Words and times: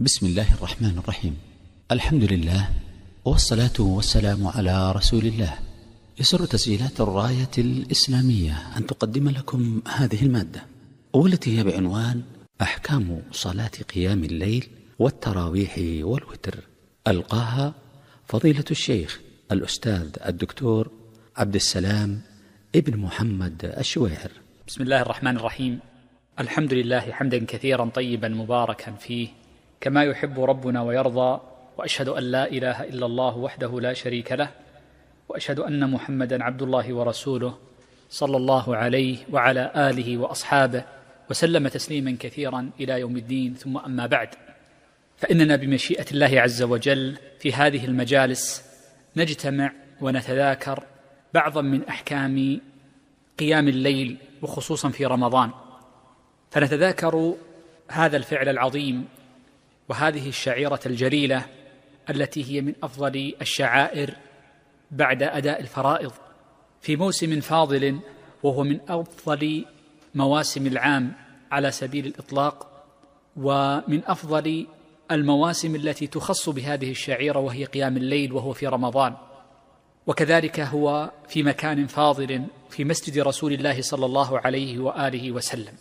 بسم 0.00 0.26
الله 0.26 0.54
الرحمن 0.54 0.98
الرحيم. 0.98 1.36
الحمد 1.90 2.32
لله 2.32 2.68
والصلاة 3.24 3.78
والسلام 3.78 4.46
على 4.46 4.92
رسول 4.92 5.26
الله. 5.26 5.58
يسر 6.20 6.46
تسجيلات 6.46 7.00
الراية 7.00 7.50
الإسلامية 7.58 8.76
أن 8.76 8.86
تقدم 8.86 9.28
لكم 9.28 9.82
هذه 9.88 10.22
المادة 10.22 10.66
والتي 11.12 11.58
هي 11.58 11.64
بعنوان 11.64 12.22
أحكام 12.62 13.22
صلاة 13.32 13.70
قيام 13.94 14.24
الليل 14.24 14.68
والتراويح 14.98 15.74
والوتر. 15.78 16.68
ألقاها 17.08 17.74
فضيلة 18.26 18.64
الشيخ 18.70 19.20
الأستاذ 19.52 20.10
الدكتور 20.26 20.90
عبد 21.36 21.54
السلام 21.54 22.20
ابن 22.74 22.96
محمد 22.96 23.74
الشويعر. 23.78 24.30
بسم 24.68 24.82
الله 24.82 25.02
الرحمن 25.02 25.36
الرحيم. 25.36 25.78
الحمد 26.40 26.74
لله 26.74 27.00
حمدا 27.00 27.44
كثيرا 27.44 27.84
طيبا 27.84 28.28
مباركا 28.28 28.92
فيه 28.92 29.43
كما 29.84 30.04
يحب 30.04 30.40
ربنا 30.40 30.82
ويرضى 30.82 31.40
وأشهد 31.78 32.08
أن 32.08 32.22
لا 32.22 32.50
إله 32.50 32.84
إلا 32.84 33.06
الله 33.06 33.38
وحده 33.38 33.80
لا 33.80 33.92
شريك 33.92 34.32
له 34.32 34.50
وأشهد 35.28 35.60
أن 35.60 35.90
محمدا 35.90 36.44
عبد 36.44 36.62
الله 36.62 36.94
ورسوله 36.94 37.58
صلى 38.10 38.36
الله 38.36 38.76
عليه 38.76 39.18
وعلى 39.32 39.72
آله 39.76 40.18
وأصحابه 40.18 40.84
وسلم 41.30 41.68
تسليما 41.68 42.16
كثيرا 42.20 42.70
إلى 42.80 43.00
يوم 43.00 43.16
الدين. 43.16 43.54
ثم 43.54 43.76
أما 43.78 44.06
بعد 44.06 44.28
فإننا 45.16 45.56
بمشيئة 45.56 46.06
الله 46.12 46.40
عز 46.40 46.62
وجل 46.62 47.16
في 47.40 47.52
هذه 47.52 47.84
المجالس 47.84 48.64
نجتمع 49.16 49.72
ونتذاكر 50.00 50.84
بعضا 51.34 51.62
من 51.62 51.84
أحكام 51.84 52.60
قيام 53.38 53.68
الليل 53.68 54.16
وخصوصا 54.42 54.88
في 54.88 55.06
رمضان. 55.06 55.50
فنتذاكر 56.50 57.34
هذا 57.88 58.16
الفعل 58.16 58.48
العظيم 58.48 59.08
وهذه 59.88 60.28
الشعيرة 60.28 60.80
الجليلة 60.86 61.46
التي 62.10 62.44
هي 62.44 62.60
من 62.60 62.74
أفضل 62.82 63.34
الشعائر 63.40 64.14
بعد 64.90 65.22
أداء 65.22 65.60
الفرائض. 65.60 66.12
في 66.80 66.96
موسم 66.96 67.40
فاضل 67.40 68.00
وهو 68.42 68.62
من 68.62 68.80
أفضل 68.88 69.64
مواسم 70.14 70.66
العام 70.66 71.12
على 71.50 71.70
سبيل 71.70 72.06
الإطلاق 72.06 72.84
ومن 73.36 74.02
أفضل 74.06 74.66
المواسم 75.10 75.74
التي 75.74 76.06
تخص 76.06 76.48
بهذه 76.48 76.90
الشعيرة 76.90 77.38
وهي 77.38 77.64
قيام 77.64 77.96
الليل 77.96 78.32
وهو 78.32 78.52
في 78.52 78.66
رمضان. 78.66 79.14
وكذلك 80.06 80.60
هو 80.60 81.10
في 81.28 81.42
مكان 81.42 81.86
فاضل 81.86 82.44
في 82.70 82.84
مسجد 82.84 83.18
رسول 83.18 83.52
الله 83.52 83.82
صلى 83.82 84.06
الله 84.06 84.38
عليه 84.38 84.78
وآله 84.78 85.32
وسلم. 85.32 85.74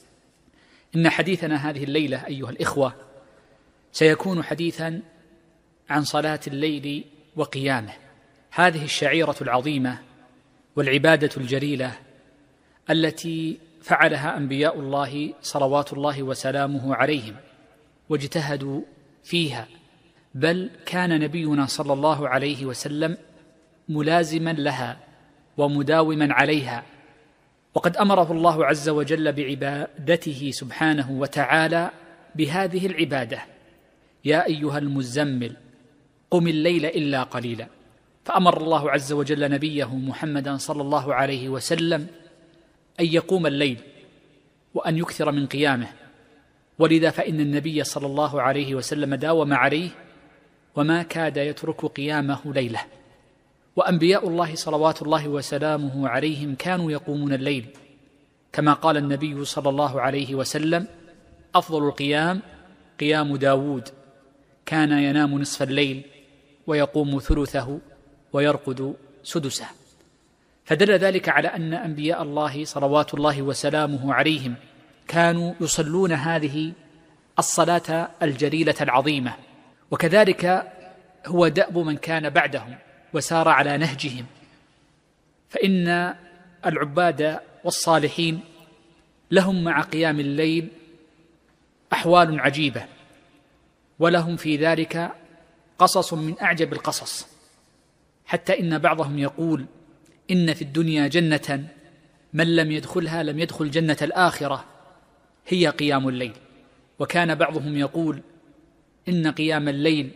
إن 0.96 1.10
حديثنا 1.10 1.70
هذه 1.70 1.84
الليلة 1.84 2.28
أيها 2.28 2.50
الإخوة 2.50 2.94
سيكون 3.94 4.44
حديثا 4.44 5.02
عن 5.90 6.04
صلاة 6.04 6.40
الليل 6.48 7.04
وقيامه. 7.36 7.94
هذه 8.52 8.84
الشعيرة 8.84 9.36
العظيمة 9.42 10.00
والعبادة 10.76 11.30
الجليلة 11.38 11.92
التي 12.90 13.58
فعلها 13.82 14.38
أنبياء 14.38 14.80
الله 14.80 15.34
صلوات 15.42 15.94
الله 15.94 16.24
وسلامه 16.24 16.96
عليهم 16.96 17.36
واجتهدوا 18.10 18.82
فيها. 19.24 19.68
بل 20.36 20.70
كان 20.86 21.20
نبينا 21.20 21.66
صلى 21.66 21.94
الله 21.94 22.30
عليه 22.30 22.66
وسلم 22.66 23.18
ملازما 23.90 24.54
لها 24.54 24.98
ومداوما 25.58 26.34
عليها. 26.34 26.84
وقد 27.74 27.98
أمره 27.98 28.32
الله 28.32 28.66
عز 28.66 28.90
وجل 28.90 29.32
بعبادته 29.32 30.52
سبحانه 30.54 31.12
وتعالى 31.12 31.92
بهذه 32.36 32.86
العبادة. 32.86 33.53
يا 34.26 34.46
أيها 34.46 34.78
المزمل 34.78 35.56
قم 36.32 36.48
الليل 36.48 36.86
إلا 36.86 37.24
قليلا. 37.24 37.68
فأمر 38.26 38.62
الله 38.62 38.92
عز 38.92 39.14
وجل 39.14 39.52
نبيه 39.52 39.96
محمدا 39.96 40.58
صلى 40.58 40.82
الله 40.82 41.14
عليه 41.14 41.50
وسلم 41.50 42.08
أن 43.00 43.06
يقوم 43.06 43.48
الليل 43.48 43.78
وأن 44.74 44.98
يكثر 44.98 45.32
من 45.32 45.48
قيامه. 45.48 45.88
ولذا 46.80 47.10
فإن 47.10 47.40
النبي 47.40 47.84
صلى 47.84 48.06
الله 48.06 48.42
عليه 48.42 48.76
وسلم 48.76 49.16
داوم 49.16 49.54
عليه 49.54 49.90
وما 50.76 51.04
كاد 51.04 51.38
يترك 51.38 51.86
قيامه 51.86 52.40
ليلة. 52.46 52.80
وأنبياء 53.76 54.28
الله 54.28 54.56
صلوات 54.56 55.02
الله 55.02 55.28
وسلامه 55.28 56.10
عليهم 56.10 56.56
كانوا 56.56 56.92
يقومون 56.92 57.34
الليل. 57.34 57.66
كما 58.54 58.74
قال 58.74 58.98
النبي 58.98 59.46
صلى 59.46 59.70
الله 59.70 60.02
عليه 60.02 60.36
وسلم 60.36 60.88
أفضل 61.56 61.88
القيام 61.88 62.42
قيام 63.00 63.36
داود. 63.36 63.90
كان 64.66 64.92
ينام 64.92 65.42
نصف 65.42 65.64
الليل 65.64 66.02
ويقوم 66.68 67.20
ثلثه 67.20 67.80
ويرقد 68.34 68.96
سدسه. 69.24 69.66
فدل 70.66 70.92
ذلك 70.92 71.30
على 71.30 71.48
أن 71.48 71.74
أنبياء 71.74 72.24
الله 72.24 72.66
صلوات 72.66 73.14
الله 73.14 73.42
وسلامه 73.42 74.14
عليهم 74.14 74.56
كانوا 75.08 75.54
يصلون 75.62 76.12
هذه 76.12 76.74
الصلاة 77.40 78.10
الجليلة 78.24 78.76
العظيمة 78.82 79.34
وكذلك 79.92 80.72
هو 81.26 81.48
دأب 81.48 81.78
من 81.78 81.98
كان 81.98 82.30
بعدهم 82.30 82.76
وسار 83.14 83.48
على 83.48 83.78
نهجهم. 83.78 84.26
فإن 85.50 86.16
العباد 86.66 87.40
والصالحين 87.64 88.40
لهم 89.32 89.64
مع 89.64 89.82
قيام 89.82 90.20
الليل 90.20 90.68
أحوال 91.94 92.40
عجيبة. 92.40 92.86
ولهم 94.00 94.36
في 94.36 94.58
ذلك 94.58 95.12
قصص 95.80 96.14
من 96.14 96.36
أعجب 96.42 96.74
القصص. 96.74 97.28
حتى 98.26 98.60
إن 98.60 98.78
بعضهم 98.78 99.20
يقول 99.20 99.66
إن 100.32 100.54
في 100.54 100.62
الدنيا 100.62 101.08
جنة 101.08 101.68
من 102.34 102.56
لم 102.56 102.72
يدخلها 102.72 103.24
لم 103.24 103.40
يدخل 103.40 103.72
جنة 103.72 103.98
الآخرة 104.02 104.66
هي 105.48 105.68
قيام 105.68 106.08
الليل. 106.08 106.34
وكان 107.00 107.36
بعضهم 107.36 107.78
يقول 107.78 108.22
إن 109.10 109.32
قيام 109.32 109.70
الليل 109.70 110.12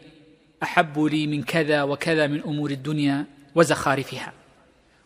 أحب 0.64 1.00
لي 1.00 1.28
من 1.28 1.44
كذا 1.44 1.84
وكذا 1.84 2.28
من 2.28 2.42
أمور 2.42 2.72
الدنيا 2.72 3.26
وزخارفها. 3.56 4.34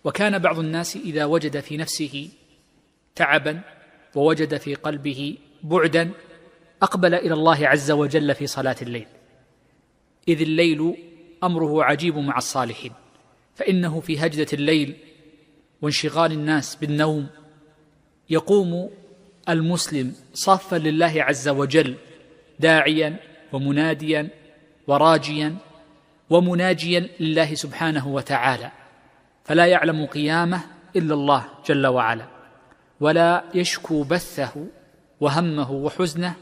وكان 0.04 0.40
بعض 0.40 0.60
الناس 0.60 0.96
إذا 0.96 1.26
وجد 1.26 1.60
في 1.60 1.78
نفسه 1.78 2.30
تعبا 3.16 3.62
ووجد 4.16 4.58
في 4.58 4.76
قلبه 4.76 5.38
بعدا 5.64 6.12
أقبل 6.82 7.14
إلى 7.14 7.34
الله 7.34 7.68
عز 7.68 7.92
وجل 7.92 8.36
في 8.36 8.48
صلاة 8.48 8.76
الليل. 8.82 9.08
إذ 10.28 10.42
الليل 10.42 10.98
أمره 11.44 11.84
عجيب 11.84 12.18
مع 12.18 12.38
الصالحين 12.38 12.92
فإنه 13.56 14.00
في 14.00 14.26
هجدة 14.26 14.48
الليل 14.54 14.96
وانشغال 15.82 16.32
الناس 16.32 16.76
بالنوم 16.76 17.28
يقوم 18.30 18.90
المسلم 19.50 20.14
صافا 20.34 20.76
لله 20.76 21.14
عز 21.18 21.50
وجل 21.50 21.96
داعيا 22.60 23.20
ومناديا 23.54 24.30
وراجيا 24.88 25.56
ومناجيا 26.30 27.10
لله 27.20 27.56
سبحانه 27.56 28.08
وتعالى. 28.08 28.72
فلا 29.44 29.66
يعلم 29.66 30.06
قيامه 30.06 30.62
إلا 30.96 31.14
الله 31.14 31.46
جل 31.66 31.88
وعلا 31.88 32.26
ولا 33.00 33.44
يشكو 33.54 34.04
بثه 34.04 34.66
وهمه 35.20 35.72
وحزنه 35.72 36.36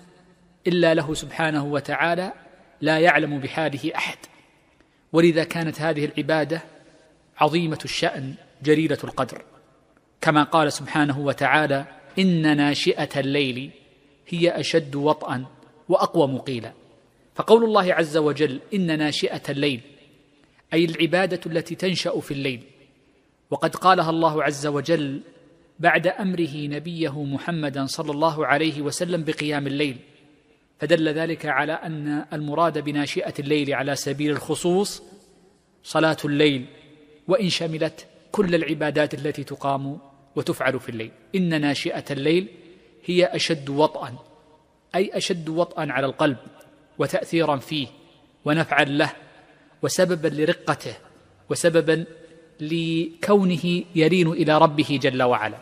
إلا 0.70 0.94
له 0.94 1.14
سبحانه 1.14 1.66
وتعالى 1.66 2.34
لا 2.82 3.00
يعلم 3.00 3.40
بحاله 3.40 3.92
أحد. 3.96 4.18
ولذا 5.14 5.44
كانت 5.44 5.82
هذه 5.82 6.06
العبادة 6.06 6.62
عظيمة 7.38 7.80
الشأن 7.86 8.34
جليله 8.64 8.98
القدر. 9.04 9.42
كما 10.22 10.44
قال 10.44 10.74
سبحانه 10.74 11.20
وتعالى 11.20 11.86
إن 12.20 12.58
ناشئة 12.58 13.20
الليل 13.20 13.72
هي 14.28 14.60
أشد 14.60 14.96
وطئا 14.96 15.46
واقوم 15.90 16.38
قيلا 16.38 16.74
فقول 17.36 17.64
الله 17.64 17.94
عز 17.94 18.18
وجل 18.18 18.60
إن 18.74 18.98
ناشئة 18.98 19.42
الليل 19.50 19.82
أي 20.74 20.86
العبادة 20.86 21.40
التي 21.46 21.76
تنشأ 21.76 22.20
في 22.20 22.32
الليل. 22.32 22.64
وقد 23.50 23.76
قالها 23.76 24.10
الله 24.10 24.44
عز 24.44 24.68
وجل 24.68 25.22
بعد 25.80 26.08
أمره 26.08 26.56
نبيه 26.56 27.24
محمدا 27.24 27.86
صلى 27.86 28.12
الله 28.12 28.46
عليه 28.46 28.82
وسلم 28.82 29.24
بقيام 29.24 29.68
الليل. 29.68 29.98
فدل 30.80 31.10
ذلك 31.10 31.46
على 31.46 31.74
أن 31.74 32.26
المراد 32.34 32.78
بناشئة 32.78 33.34
الليل 33.40 33.74
على 33.74 33.96
سبيل 33.96 34.32
الخصوص 34.32 35.04
صلاة 35.84 36.18
الليل 36.26 36.66
وإن 37.28 37.50
شملت 37.50 38.08
كل 38.32 38.56
العبادات 38.56 39.14
التي 39.14 39.44
تقام 39.44 39.98
وتفعل 40.36 40.80
في 40.80 40.90
الليل. 40.90 41.12
إن 41.36 41.62
ناشئة 41.62 42.04
الليل 42.12 42.48
هي 43.06 43.26
أشد 43.26 43.70
وطئا 43.70 44.16
أي 44.96 45.18
أشد 45.18 45.50
وطئا 45.50 45.92
على 45.92 46.06
القلب 46.06 46.38
وتاثيرا 46.98 47.58
فيه 47.58 47.88
ونفعا 48.46 48.84
له 48.84 49.12
وسببا 49.82 50.28
لرقته 50.28 50.94
وسببا 51.50 52.06
لكونه 52.60 53.84
يلين 53.96 54.28
إلى 54.28 54.58
ربه 54.58 55.00
جل 55.02 55.24
وعلا. 55.24 55.58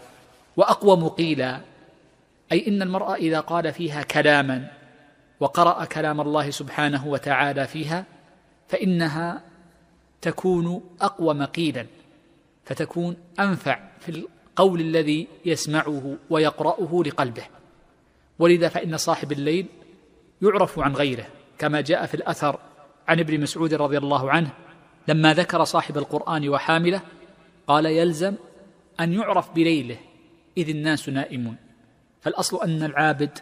وأقوم 0.58 1.08
قيلا 1.08 1.62
أي 2.52 2.68
إن 2.68 2.82
المرء 2.82 3.14
إذا 3.14 3.40
قال 3.40 3.74
فيها 3.74 4.02
كلاما 4.04 4.77
وقرأ 5.40 5.86
كلام 5.86 6.22
الله 6.22 6.50
سبحانه 6.50 7.08
وتعالى 7.08 7.68
فيها 7.68 8.06
فإنها 8.68 9.42
تكون 10.22 10.82
أقوى 11.02 11.34
مقيلا 11.34 11.86
فتكون 12.66 13.18
أنفع 13.40 13.80
في 14.00 14.10
القول 14.10 14.82
الذي 14.82 15.28
يسمعه 15.46 16.16
ويقرأه 16.30 17.04
لقلبه. 17.06 17.44
ولذا 18.40 18.70
فإن 18.70 18.98
صاحب 18.98 19.32
الليل 19.32 19.66
يعرف 20.42 20.80
عن 20.80 20.94
غيره 20.94 21.26
كما 21.58 21.82
جاء 21.82 22.06
في 22.06 22.14
الأثر 22.14 22.60
عن 23.08 23.20
ابن 23.20 23.42
مسعود 23.42 23.74
رضي 23.74 23.98
الله 23.98 24.32
عنه 24.32 24.50
لما 25.08 25.34
ذكر 25.34 25.64
صاحب 25.64 25.98
القرآن 25.98 26.50
وحامله 26.50 27.02
قال 27.68 27.86
يلزم 27.86 28.36
أن 29.00 29.14
يعرف 29.14 29.52
بليله 29.52 29.98
إذ 30.58 30.70
الناس 30.70 31.10
نائمون. 31.10 31.56
فالأصل 32.22 32.64
أن 32.64 32.84
العابد 32.84 33.40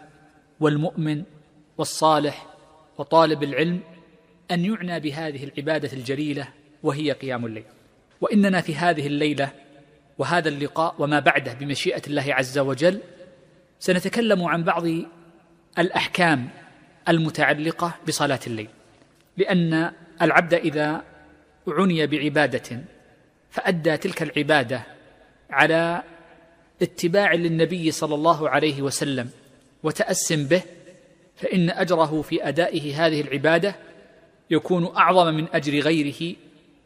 والمؤمن 0.60 1.24
والصالح 1.78 2.46
وطالب 2.98 3.44
العلم 3.44 3.80
أن 4.52 4.66
يعنى 4.66 5.00
بهذه 5.00 5.44
العبادة 5.44 5.94
الجليلة 5.94 6.48
وهي 6.84 7.12
قيام 7.12 7.46
الليل. 7.46 7.64
وإننا 8.22 8.62
في 8.62 8.76
هذه 8.76 9.08
الليلة 9.08 9.52
وهذا 10.18 10.50
اللقاء 10.50 10.96
وما 11.00 11.20
بعده 11.20 11.54
بمشيئة 11.54 12.02
الله 12.08 12.26
عز 12.28 12.58
وجل 12.58 13.02
سنتكلم 13.80 14.44
عن 14.44 14.64
بعض 14.64 14.84
الأحكام 15.80 16.50
المتعلقة 17.10 17.96
بصلاة 18.08 18.40
الليل. 18.48 18.70
لأن 19.38 19.92
العبد 20.22 20.54
إذا 20.54 21.04
عني 21.68 22.08
بعبادة 22.08 22.82
فأدى 23.50 23.98
تلك 23.98 24.22
العبادة 24.22 24.84
على 25.50 26.04
اتباع 26.82 27.34
للنبي 27.34 27.92
صلى 27.92 28.16
الله 28.16 28.50
عليه 28.50 28.82
وسلم 28.82 29.30
وتأسم 29.84 30.46
به 30.46 30.62
فإن 31.36 31.70
أجره 31.70 32.22
في 32.22 32.48
أدائه 32.48 33.06
هذه 33.06 33.22
العبادة 33.22 33.76
يكون 34.50 34.96
أعظم 34.96 35.34
من 35.34 35.48
أجر 35.54 35.80
غيره 35.80 36.36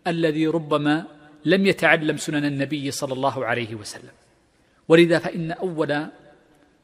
الذي 0.08 0.48
ربما 0.48 1.06
لم 1.46 1.66
يتعلم 1.66 2.18
سنن 2.18 2.46
النبي 2.46 2.92
صلى 2.92 3.14
الله 3.14 3.46
عليه 3.46 3.76
وسلم. 3.76 4.12
ولذا 4.88 5.20
فإن 5.20 5.52
أول 5.52 6.08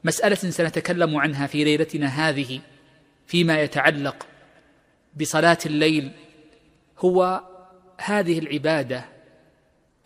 مسألة 0.04 0.34
سنتكلم 0.34 1.16
عنها 1.16 1.46
في 1.46 1.64
ليلتنا 1.64 2.06
هذه 2.06 2.60
فيما 3.26 3.60
يتعلق 3.60 4.26
بصلاة 5.20 5.58
الليل 5.66 6.10
هو 6.98 7.42
هذه 7.98 8.38
العبادة 8.38 9.04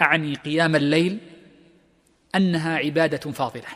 أعني 0.00 0.34
قيام 0.34 0.76
الليل 0.76 1.18
أنها 2.34 2.76
عبادة 2.76 3.32
فاضلة. 3.32 3.68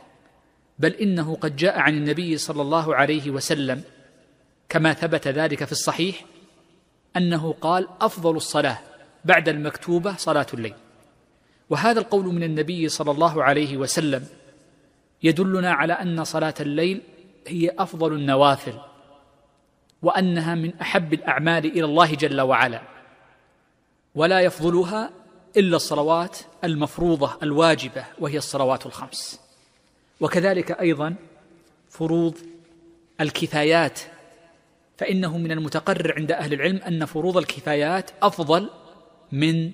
بل 0.78 0.92
إنه 0.92 1.34
قد 1.34 1.56
جاء 1.56 1.78
عن 1.78 1.94
النبي 1.96 2.38
صلى 2.38 2.62
الله 2.62 2.94
عليه 2.94 3.30
وسلم 3.30 3.82
كما 4.68 4.92
ثبت 4.92 5.28
ذلك 5.28 5.64
في 5.64 5.72
الصحيح 5.72 6.24
أنه 7.16 7.54
قال 7.60 7.88
أفضل 8.00 8.36
الصلاة 8.36 8.78
بعد 9.24 9.48
المكتوبة 9.48 10.16
صلاة 10.16 10.46
الليل. 10.54 10.74
وهذا 11.70 12.00
القول 12.00 12.24
من 12.24 12.42
النبي 12.42 12.88
صلى 12.88 13.10
الله 13.10 13.42
عليه 13.42 13.76
وسلم 13.76 14.26
يدلنا 15.22 15.72
على 15.72 15.92
أن 15.92 16.24
صلاة 16.24 16.54
الليل 16.60 17.02
هي 17.46 17.70
أفضل 17.78 18.12
النوافل 18.12 18.74
وأنها 20.02 20.54
من 20.54 20.74
أحب 20.80 21.14
الأعمال 21.14 21.64
إلى 21.66 21.84
الله 21.84 22.14
جل 22.14 22.40
وعلا 22.40 22.82
ولا 24.14 24.40
يفضلها 24.40 25.10
إلا 25.56 25.76
الصلوات 25.76 26.38
المفروضة 26.64 27.38
الواجبة 27.42 28.04
وهي 28.18 28.38
الصلوات 28.38 28.86
الخمس. 28.86 29.43
وكذلك 30.24 30.80
أيضا 30.80 31.14
فروض 31.88 32.38
الكفايات 33.20 34.00
فإنه 34.98 35.38
من 35.38 35.52
المتقرر 35.52 36.14
عند 36.16 36.32
أهل 36.32 36.52
العلم 36.52 36.76
أن 36.76 37.04
فروض 37.04 37.36
الكفايات 37.36 38.10
أفضل 38.22 38.70
من 39.32 39.72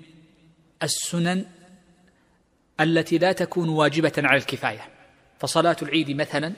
السنن 0.83 1.45
التي 2.81 3.19
لا 3.19 3.33
تكون 3.33 3.69
واجبة 3.69 4.13
على 4.19 4.37
الكفاية. 4.37 4.89
فصلاة 5.39 5.77
العيد 5.83 6.11
مثلا 6.11 6.53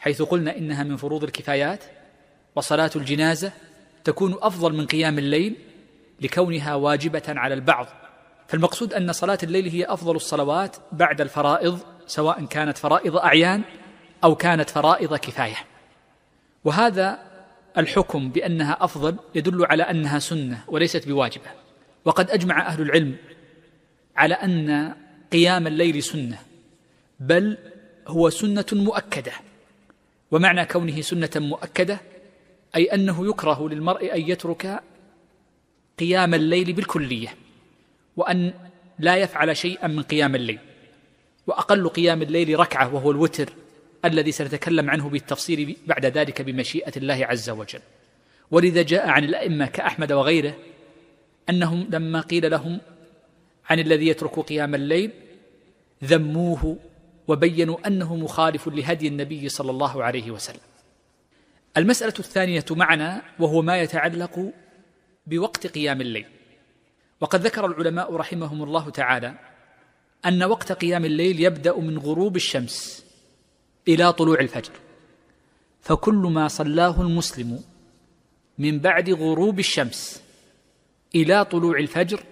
حيث 0.00 0.22
قلنا 0.22 0.56
إنها 0.56 0.84
من 0.84 0.96
فروض 0.96 1.24
الكفايات 1.24 1.84
وصلاة 2.56 2.90
الجنازة 2.96 3.52
تكون 4.04 4.36
أفضل 4.42 4.72
من 4.72 4.86
قيام 4.86 5.18
الليل 5.18 5.56
لكونها 6.20 6.74
واجبة 6.74 7.22
على 7.28 7.54
البعض. 7.54 7.86
فالمقصود 8.48 8.94
أن 8.94 9.12
صلاة 9.12 9.38
الليل 9.42 9.68
هي 9.68 9.84
أفضل 9.84 10.16
الصلوات 10.16 10.76
بعد 10.92 11.20
الفرائض 11.20 11.80
سواء 12.10 12.44
كانت 12.44 12.78
فرائض 12.78 13.16
أعيان 13.16 13.62
أو 14.24 14.34
كانت 14.34 14.70
فرائض 14.70 15.14
كفاية. 15.14 15.56
وهذا 16.64 17.18
الحكم 17.78 18.30
بأنها 18.30 18.76
أفضل 18.80 19.16
يدل 19.34 19.66
على 19.66 19.82
أنها 19.82 20.18
سنة 20.18 20.64
وليست 20.68 21.08
بواجبة. 21.08 21.50
وقد 22.04 22.30
أجمع 22.30 22.66
أهل 22.66 22.82
العلم 22.82 23.16
على 24.16 24.34
أن 24.34 24.94
قيام 25.32 25.66
الليل 25.66 26.02
سنة 26.02 26.38
بل 27.20 27.58
هو 28.06 28.30
سنة 28.30 28.66
مؤكدة. 28.72 29.32
ومعنى 30.30 30.64
كونه 30.64 31.00
سنة 31.00 31.30
مؤكدة 31.36 32.00
أي 32.76 32.84
أنه 32.94 33.28
يكره 33.28 33.68
للمرء 33.68 34.14
أن 34.14 34.20
يترك 34.20 34.82
قيام 35.98 36.34
الليل 36.34 36.72
بالكلية 36.72 37.34
وأن 38.16 38.52
لا 38.98 39.16
يفعل 39.16 39.56
شيئا 39.56 39.86
من 39.88 40.02
قيام 40.02 40.34
الليل. 40.34 40.58
وأقل 41.50 41.88
قيام 41.88 42.22
الليل 42.22 42.60
ركعة 42.60 42.94
وهو 42.94 43.10
الوتر 43.10 43.52
الذي 44.04 44.32
سنتكلم 44.32 44.90
عنه 44.90 45.08
بالتفصيل 45.08 45.76
بعد 45.86 46.06
ذلك 46.06 46.42
بمشيئة 46.42 46.92
الله 46.96 47.26
عز 47.26 47.50
وجل. 47.50 47.80
ولذا 48.50 48.82
جاء 48.82 49.08
عن 49.08 49.24
الأئمة 49.24 49.66
كأحمد 49.66 50.12
وغيره 50.12 50.56
أنهم 51.48 51.88
لما 51.90 52.20
قيل 52.20 52.50
لهم 52.50 52.80
عن 53.70 53.78
الذي 53.78 54.08
يترك 54.08 54.38
قيام 54.38 54.74
الليل 54.74 55.10
ذموه 56.04 56.76
وبينوا 57.28 57.86
أنه 57.86 58.16
مخالف 58.16 58.68
لهدي 58.68 59.08
النبي 59.08 59.48
صلى 59.48 59.70
الله 59.70 60.04
عليه 60.04 60.30
وسلم. 60.30 60.60
المسألة 61.76 62.14
الثانية 62.18 62.64
معنا 62.70 63.22
وهو 63.38 63.62
ما 63.62 63.80
يتعلق 63.80 64.52
بوقت 65.26 65.66
قيام 65.66 66.00
الليل. 66.00 66.26
وقد 67.20 67.40
ذكر 67.40 67.66
العلماء 67.66 68.16
رحمهم 68.16 68.62
الله 68.62 68.90
تعالى 68.90 69.34
أن 70.26 70.42
وقت 70.42 70.72
قيام 70.72 71.04
الليل 71.04 71.40
يبدأ 71.40 71.76
من 71.76 71.98
غروب 71.98 72.36
الشمس 72.36 73.04
إلى 73.88 74.12
طلوع 74.12 74.40
الفجر. 74.40 74.72
فكل 75.80 76.14
ما 76.14 76.48
صلاه 76.48 77.00
المسلم 77.02 77.60
من 78.58 78.78
بعد 78.78 79.10
غروب 79.10 79.58
الشمس 79.58 80.22
إلى 81.14 81.44
طلوع 81.44 81.78
الفجر 81.78 82.22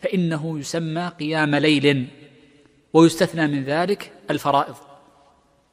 فإنه 0.00 0.58
يسمى 0.58 1.12
قيام 1.20 1.54
ليل 1.54 2.06
ويستثنى 2.92 3.46
من 3.46 3.64
ذلك 3.64 4.12
الفرائض. 4.30 4.76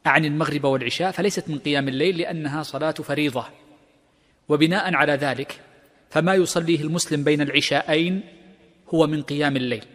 عن 0.06 0.26
المغرب 0.26 0.64
والعشاء 0.64 1.12
فليست 1.12 1.50
من 1.50 1.60
قيام 1.60 1.88
الليل 1.88 2.18
لأنها 2.18 2.64
صلاة 2.64 2.92
فريضة. 2.92 3.46
وبناء 4.50 4.94
على 4.94 5.14
ذلك 5.14 5.62
فما 6.10 6.36
يصليه 6.36 6.82
المسلم 6.82 7.24
بين 7.24 7.42
العشاءين 7.42 8.22
هو 8.94 9.08
من 9.08 9.22
قيام 9.22 9.58
الليل. 9.58 9.86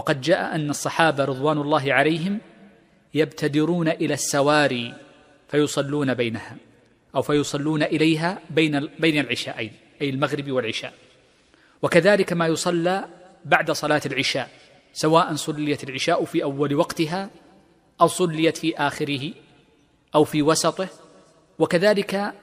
وقد 0.00 0.20
جاء 0.20 0.54
أن 0.54 0.70
الصحابة 0.70 1.24
رضوان 1.24 1.58
الله 1.58 1.92
عليهم 1.92 2.38
يبتدرون 3.14 3.88
إلى 3.88 4.14
السواري 4.14 4.94
فيصلون 5.48 6.14
بينها 6.14 6.56
أو 7.14 7.22
فيصلون 7.22 7.82
إليها 7.82 8.38
بين 8.50 8.88
بين 8.98 9.18
العشاءين 9.18 9.72
أي 10.02 10.10
المغرب 10.10 10.50
والعشاء. 10.50 10.92
وكذلك 11.82 12.32
ما 12.32 12.46
يصلى 12.46 13.04
بعد 13.44 13.70
صلاة 13.70 14.00
العشاء 14.06 14.50
سواء 14.92 15.34
صليت 15.34 15.84
العشاء 15.84 16.24
في 16.24 16.42
أول 16.42 16.74
وقتها 16.74 17.30
أو 18.00 18.06
صليت 18.06 18.56
في 18.56 18.76
آخره 18.76 19.32
أو 20.14 20.24
في 20.24 20.42
وسطه. 20.42 20.88
وكذلك 21.58 22.34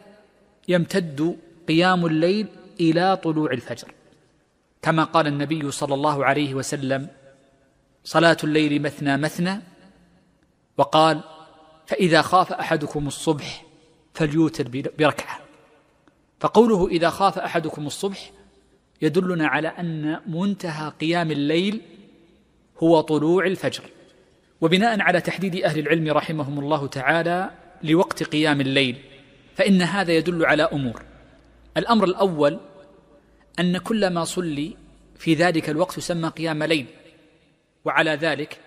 يمتد 0.67 1.37
قيام 1.67 2.05
الليل 2.05 2.47
إلى 2.79 3.17
طلوع 3.17 3.51
الفجر 3.51 3.91
كما 4.81 5.03
قال 5.03 5.27
النبي 5.27 5.71
صلى 5.71 5.93
الله 5.93 6.25
عليه 6.25 6.53
وسلم 6.53 7.16
صلاة 8.07 8.37
الليل 8.43 8.81
مثنى 8.81 9.17
مثنى 9.17 9.61
وقال 10.77 11.21
فإذا 11.87 12.21
خاف 12.21 12.53
أحدكم 12.53 13.07
الصبح 13.07 13.65
فليوتر 14.13 14.67
بركعة. 14.99 15.39
فقوله 16.39 16.87
إذا 16.87 17.09
خاف 17.09 17.39
أحدكم 17.39 17.87
الصبح 17.87 18.31
يدلنا 19.01 19.47
على 19.47 19.67
أن 19.67 20.19
منتهى 20.27 20.89
قيام 21.01 21.31
الليل 21.31 21.81
هو 22.83 23.01
طلوع 23.01 23.45
الفجر. 23.45 23.83
وبناء 24.61 25.01
على 25.01 25.21
تحديد 25.21 25.55
أهل 25.55 25.79
العلم 25.79 26.11
رحمهم 26.11 26.59
الله 26.59 26.87
تعالى 26.87 27.51
لوقت 27.83 28.23
قيام 28.23 28.61
الليل 28.61 28.97
فإن 29.55 29.81
هذا 29.81 30.13
يدل 30.13 30.45
على 30.45 30.63
أمور. 30.63 31.01
الأمر 31.77 32.05
الأول 32.05 32.59
أن 33.59 33.77
كل 33.77 34.07
ما 34.09 34.23
صلي 34.23 34.75
في 35.17 35.33
ذلك 35.33 35.69
الوقت 35.69 35.97
يسمى 35.97 36.29
قيام 36.29 36.63
ليل. 36.63 36.85
وعلى 37.87 38.11
ذلك 38.11 38.59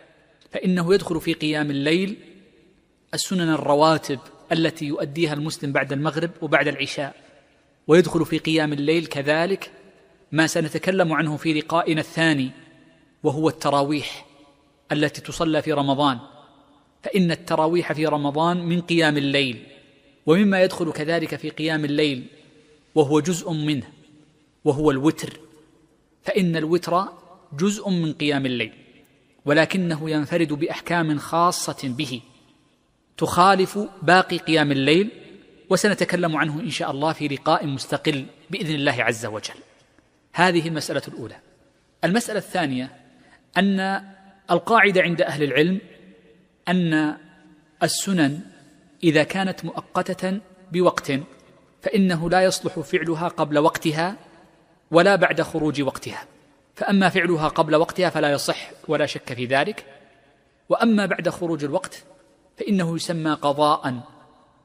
فإنه 0.50 0.94
يدخل 0.94 1.20
في 1.20 1.32
قيام 1.32 1.70
الليل 1.70 2.16
السنن 3.14 3.48
الرواتب 3.48 4.18
التي 4.52 4.84
يؤديها 4.84 5.34
المسلم 5.34 5.72
بعد 5.72 5.92
المغرب 5.92 6.30
وبعد 6.42 6.68
العشاء 6.68 7.14
ويدخل 7.86 8.26
في 8.26 8.38
قيام 8.38 8.72
الليل 8.72 9.06
كذلك 9.06 9.70
ما 10.32 10.46
سنتكلم 10.46 11.12
عنه 11.12 11.36
في 11.36 11.52
لقائنا 11.52 12.00
الثاني 12.00 12.50
وهو 13.22 13.48
التراويح 13.48 14.26
التي 14.92 15.20
تصلى 15.20 15.62
في 15.62 15.72
رمضان. 15.72 16.18
فإن 17.02 17.30
التراويح 17.30 17.92
في 17.92 18.06
رمضان 18.06 18.56
من 18.56 18.80
قيام 18.80 19.16
الليل 19.16 19.66
ومما 20.26 20.62
يدخل 20.62 20.92
كذلك 20.92 21.34
في 21.36 21.50
قيام 21.50 21.84
الليل 21.84 22.26
وهو 22.94 23.20
جزء 23.20 23.52
منه 23.52 23.86
وهو 24.64 24.90
الوتر. 24.90 25.40
فإن 26.22 26.56
الوتر 26.56 27.04
جزء 27.58 27.90
من 27.90 28.12
قيام 28.12 28.46
الليل. 28.46 28.79
ولكنه 29.44 30.10
ينفرد 30.10 30.52
بأحكام 30.52 31.18
خاصة 31.18 31.88
به. 31.88 32.20
تخالف 33.16 33.78
باقي 34.02 34.38
قيام 34.38 34.72
الليل 34.72 35.10
وسنتكلم 35.70 36.36
عنه 36.36 36.60
إن 36.60 36.70
شاء 36.70 36.90
الله 36.90 37.12
في 37.12 37.28
لقاء 37.28 37.66
مستقل 37.66 38.26
بإذن 38.50 38.74
الله 38.74 39.02
عز 39.02 39.26
وجل. 39.26 39.54
هذه 40.32 40.68
المسألة 40.68 41.02
الأولى. 41.08 41.36
المسألة 42.04 42.38
الثانية 42.38 42.92
أن 43.56 44.02
القاعدة 44.50 45.02
عند 45.02 45.22
أهل 45.22 45.42
العلم 45.42 45.80
أن 46.68 47.16
السنن 47.82 48.40
إذا 49.04 49.22
كانت 49.22 49.64
مؤقتة 49.64 50.40
بوقت 50.72 51.12
فإنه 51.82 52.30
لا 52.30 52.44
يصلح 52.44 52.80
فعلها 52.80 53.28
قبل 53.28 53.58
وقتها 53.58 54.16
ولا 54.90 55.16
بعد 55.16 55.42
خروج 55.42 55.82
وقتها. 55.82 56.24
فأما 56.80 57.08
فعلها 57.08 57.48
قبل 57.48 57.76
وقتها 57.76 58.10
فلا 58.10 58.32
يصح 58.32 58.70
ولا 58.88 59.06
شك 59.06 59.34
في 59.34 59.44
ذلك. 59.46 59.84
وأما 60.68 61.06
بعد 61.06 61.28
خروج 61.28 61.64
الوقت 61.64 62.04
فإنه 62.58 62.96
يسمى 62.96 63.32
قضاء 63.32 64.00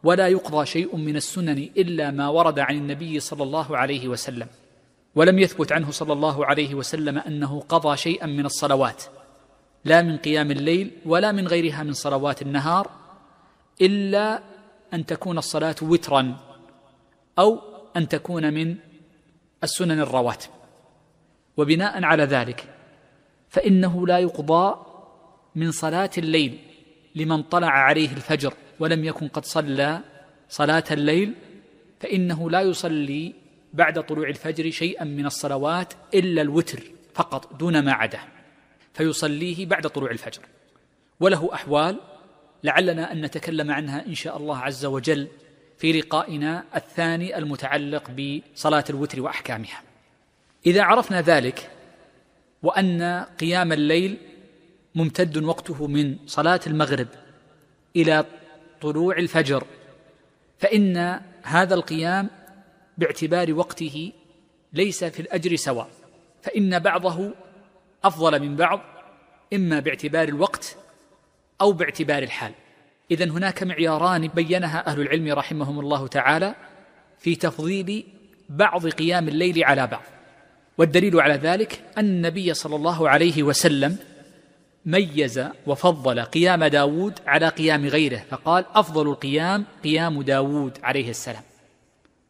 ولا 0.04 0.28
يقضى 0.28 0.66
شيء 0.66 0.96
من 0.96 1.16
السنن 1.16 1.58
إلا 1.78 2.12
ما 2.12 2.28
ورد 2.30 2.60
عن 2.60 2.76
النبي 2.76 3.20
صلى 3.20 3.44
الله 3.44 3.78
عليه 3.78 4.08
وسلم. 4.08 4.48
ولم 5.16 5.40
يثبت 5.40 5.72
عنه 5.72 5.92
صلى 5.92 6.14
الله 6.14 6.46
عليه 6.46 6.76
وسلم 6.76 7.18
أنه 7.18 7.60
قضى 7.70 7.98
شيئا 7.98 8.26
من 8.26 8.46
الصلوات 8.46 9.04
لا 9.86 10.02
من 10.02 10.18
قيام 10.18 10.52
الليل 10.52 10.92
ولا 11.06 11.32
من 11.32 11.48
غيرها 11.48 11.84
من 11.84 11.94
صلوات 11.94 12.42
النهار 12.42 12.90
إلا 13.82 14.42
أن 14.94 15.06
تكون 15.06 15.38
الصلاة 15.38 15.76
وترا 15.82 16.38
أو 17.40 17.60
أن 17.98 18.08
تكون 18.08 18.54
من 18.54 18.76
السنن 19.64 20.00
الرواتب. 20.00 20.55
وبناء 21.58 22.04
على 22.04 22.24
ذلك 22.24 22.66
فإنه 23.50 24.08
لا 24.08 24.20
يقضى 24.20 24.86
من 25.56 25.72
صلاة 25.72 26.10
الليل 26.18 26.60
لمن 27.16 27.44
طلع 27.44 27.70
عليه 27.70 28.12
الفجر 28.12 28.54
ولم 28.80 29.06
يكن 29.06 29.28
قد 29.28 29.46
صلى 29.46 30.02
صلاة 30.50 30.84
الليل 30.92 31.34
فإنه 32.00 32.50
لا 32.50 32.62
يصلي 32.62 33.34
بعد 33.74 34.04
طلوع 34.06 34.30
الفجر 34.30 34.72
شيئا 34.72 35.04
من 35.04 35.26
الصلوات 35.26 35.94
إلا 36.14 36.42
الوتر 36.42 36.84
فقط 37.14 37.54
دون 37.54 37.86
ما 37.86 37.94
عدا 37.94 38.20
فيصليه 38.94 39.66
بعد 39.66 39.88
طلوع 39.90 40.12
الفجر. 40.12 40.42
وله 41.20 41.54
أحوال 41.54 42.00
لعلنا 42.64 43.12
أن 43.12 43.22
نتكلم 43.22 43.72
عنها 43.72 44.06
إن 44.06 44.16
شاء 44.16 44.38
الله 44.38 44.58
عز 44.58 44.86
وجل 44.86 45.28
في 45.78 45.92
لقائنا 45.92 46.64
الثاني 46.76 47.38
المتعلق 47.38 48.12
بصلاة 48.12 48.84
الوتر 48.90 49.22
وأحكامها. 49.22 49.82
إذا 50.66 50.84
عرفنا 50.84 51.22
ذلك 51.22 51.70
وأن 52.64 53.26
قيام 53.40 53.72
الليل 53.72 54.18
ممتد 54.96 55.44
وقته 55.44 55.88
من 55.88 56.18
صلاة 56.26 56.60
المغرب 56.68 57.08
إلى 57.96 58.26
طلوع 58.82 59.18
الفجر 59.18 59.64
فإن 60.60 61.20
هذا 61.44 61.76
القيام 61.76 62.30
باعتبار 62.98 63.54
وقته 63.54 64.12
ليس 64.74 65.04
في 65.04 65.20
الأجر 65.20 65.56
سواء 65.56 65.90
فإن 66.42 66.80
بعضه 66.80 67.34
أفضل 68.04 68.40
من 68.40 68.56
بعض 68.56 68.82
إما 69.54 69.80
باعتبار 69.80 70.28
الوقت 70.28 70.78
أو 71.62 71.72
باعتبار 71.72 72.24
الحال. 72.24 72.52
إذا 73.12 73.26
هناك 73.26 73.64
معياران 73.64 74.28
بينها 74.28 74.88
أهل 74.88 75.02
العلم 75.02 75.34
رحمهم 75.34 75.80
الله 75.80 76.08
تعالى 76.08 76.56
في 77.20 77.36
تفضيل 77.36 78.08
بعض 78.50 78.88
قيام 78.88 79.28
الليل 79.28 79.64
على 79.64 79.88
بعض. 79.88 80.15
والدليل 80.78 81.20
على 81.22 81.34
ذلك 81.34 81.82
أن 81.98 82.06
النبي 82.06 82.54
صلى 82.54 82.76
الله 82.76 83.10
عليه 83.10 83.44
وسلم 83.44 83.98
ميز 84.86 85.44
وفضل 85.68 86.22
قيام 86.22 86.64
داود 86.64 87.20
على 87.28 87.48
قيام 87.48 87.86
غيره 87.86 88.24
فقال 88.30 88.66
أفضل 88.76 89.10
القيام 89.10 89.66
قيام 89.84 90.22
داود 90.22 90.78
عليه 90.84 91.10
السلام. 91.10 91.44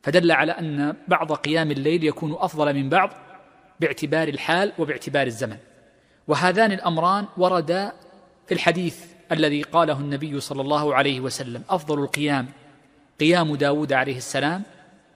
فدل 0.03 0.31
على 0.31 0.51
أن 0.51 0.95
بعض 1.07 1.31
قيام 1.31 1.71
الليل 1.71 2.03
يكون 2.03 2.35
أفضل 2.39 2.73
من 2.73 2.89
بعض 2.89 3.09
باعتبار 3.79 4.27
الحال 4.27 4.71
وباعتبار 4.79 5.27
الزمن. 5.27 5.57
وهذان 6.27 6.71
الأمران 6.71 7.25
وردا 7.37 7.91
في 8.47 8.53
الحديث 8.53 8.97
الذي 9.31 9.61
قاله 9.61 9.99
النبي 9.99 10.39
صلى 10.39 10.61
الله 10.61 10.95
عليه 10.95 11.19
وسلم. 11.19 11.63
أفضل 11.69 11.99
القيام 11.99 12.47
قيام 13.19 13.55
داود 13.55 13.93
عليه 13.93 14.17
السلام 14.17 14.63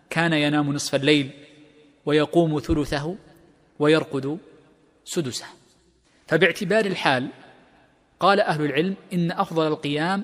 كان 0.09 0.33
ينام 0.33 0.73
نصف 0.73 0.95
الليل. 0.95 1.29
ويقوم 2.05 2.59
ثلثه 2.59 3.15
ويرقد 3.79 4.37
سدسه. 5.05 5.45
فباعتبار 6.27 6.85
الحال 6.85 7.29
قال 8.19 8.39
أهل 8.39 8.65
العلم 8.65 8.95
إن 9.13 9.31
أفضل 9.31 9.67
القيام 9.67 10.23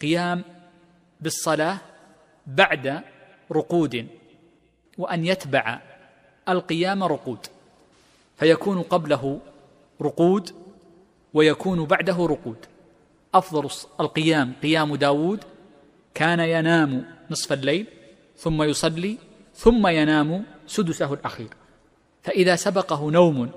قيام 0.00 0.44
بالصلاة 1.20 1.78
بعد 2.46 3.02
رقود 3.52 4.06
وأن 4.98 5.26
يتبع 5.26 5.80
القيام 6.48 7.04
رقود 7.04 7.46
فيكون 8.36 8.82
قبله 8.82 9.40
رقود 10.02 10.50
ويكون 11.34 11.84
بعده 11.84 12.26
رقود. 12.26 12.56
أفضل 13.34 13.70
القيام 14.00 14.52
قيام 14.62 14.96
داود 14.96 15.44
كان 16.14 16.40
ينام 16.40 17.04
نصف 17.30 17.52
الليل 17.52 17.86
ثم 18.36 18.62
يصلي 18.62 19.18
ثم 19.54 19.86
ينام 19.86 20.44
سدسه 20.66 21.14
الأخير. 21.14 21.48
فإذا 22.22 22.56
سبقه 22.56 23.10
نوم 23.10 23.50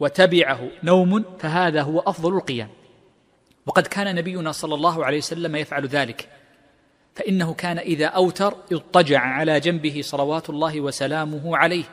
وتبعه 0.00 0.70
نوم 0.82 1.24
فهذا 1.38 1.82
هو 1.82 2.00
أفضل 2.00 2.36
القيام. 2.36 2.68
وقد 3.66 3.86
كان 3.86 4.14
نبينا 4.14 4.52
صلى 4.52 4.74
الله 4.74 5.04
عليه 5.04 5.18
وسلم 5.18 5.56
يفعل 5.56 5.86
ذلك. 5.86 6.28
فإنه 7.14 7.54
كان 7.54 7.78
إذا 7.78 8.06
أوتر 8.06 8.56
اضطجع 8.72 9.20
على 9.20 9.60
جنبه 9.60 10.00
صلوات 10.04 10.50
الله 10.50 10.80
وسلامه 10.80 11.56
عليه. 11.56 11.84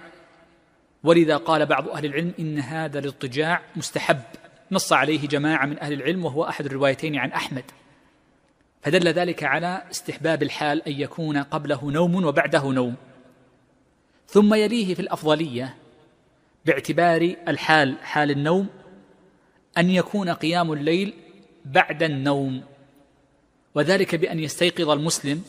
ولذا 1.03 1.37
قال 1.37 1.65
بعض 1.65 1.89
أهل 1.89 2.05
العلم 2.05 2.33
إن 2.39 2.59
هذا 2.59 2.99
الاضطجاع 2.99 3.61
مستحب. 3.75 4.19
نص 4.71 4.93
عليه 4.93 5.27
جماعة 5.27 5.65
من 5.65 5.79
أهل 5.79 5.93
العلم 5.93 6.25
وهو 6.25 6.43
أحد 6.43 6.65
الروايتين 6.65 7.15
عن 7.15 7.31
أحمد. 7.31 7.63
فدل 8.81 9.07
ذلك 9.07 9.43
على 9.43 9.83
استحباب 9.91 10.43
الحال 10.43 10.87
أن 10.87 10.91
يكون 10.91 11.37
قبله 11.37 11.91
نوم 11.91 12.25
وبعده 12.25 12.71
نوم. 12.71 12.95
ثم 14.31 14.53
يليه 14.53 14.95
في 14.95 15.01
الأفضلية 15.01 15.75
باعتبار 16.65 17.35
الحال 17.47 17.95
حال 18.01 18.31
النوم 18.31 18.67
أن 19.77 19.89
يكون 19.89 20.29
قيام 20.29 20.73
الليل 20.73 21.13
بعد 21.65 22.03
النوم 22.03 22.63
وذلك 23.75 24.15
بأن 24.15 24.39
يستيقظ 24.39 24.89
المسلم 24.89 25.43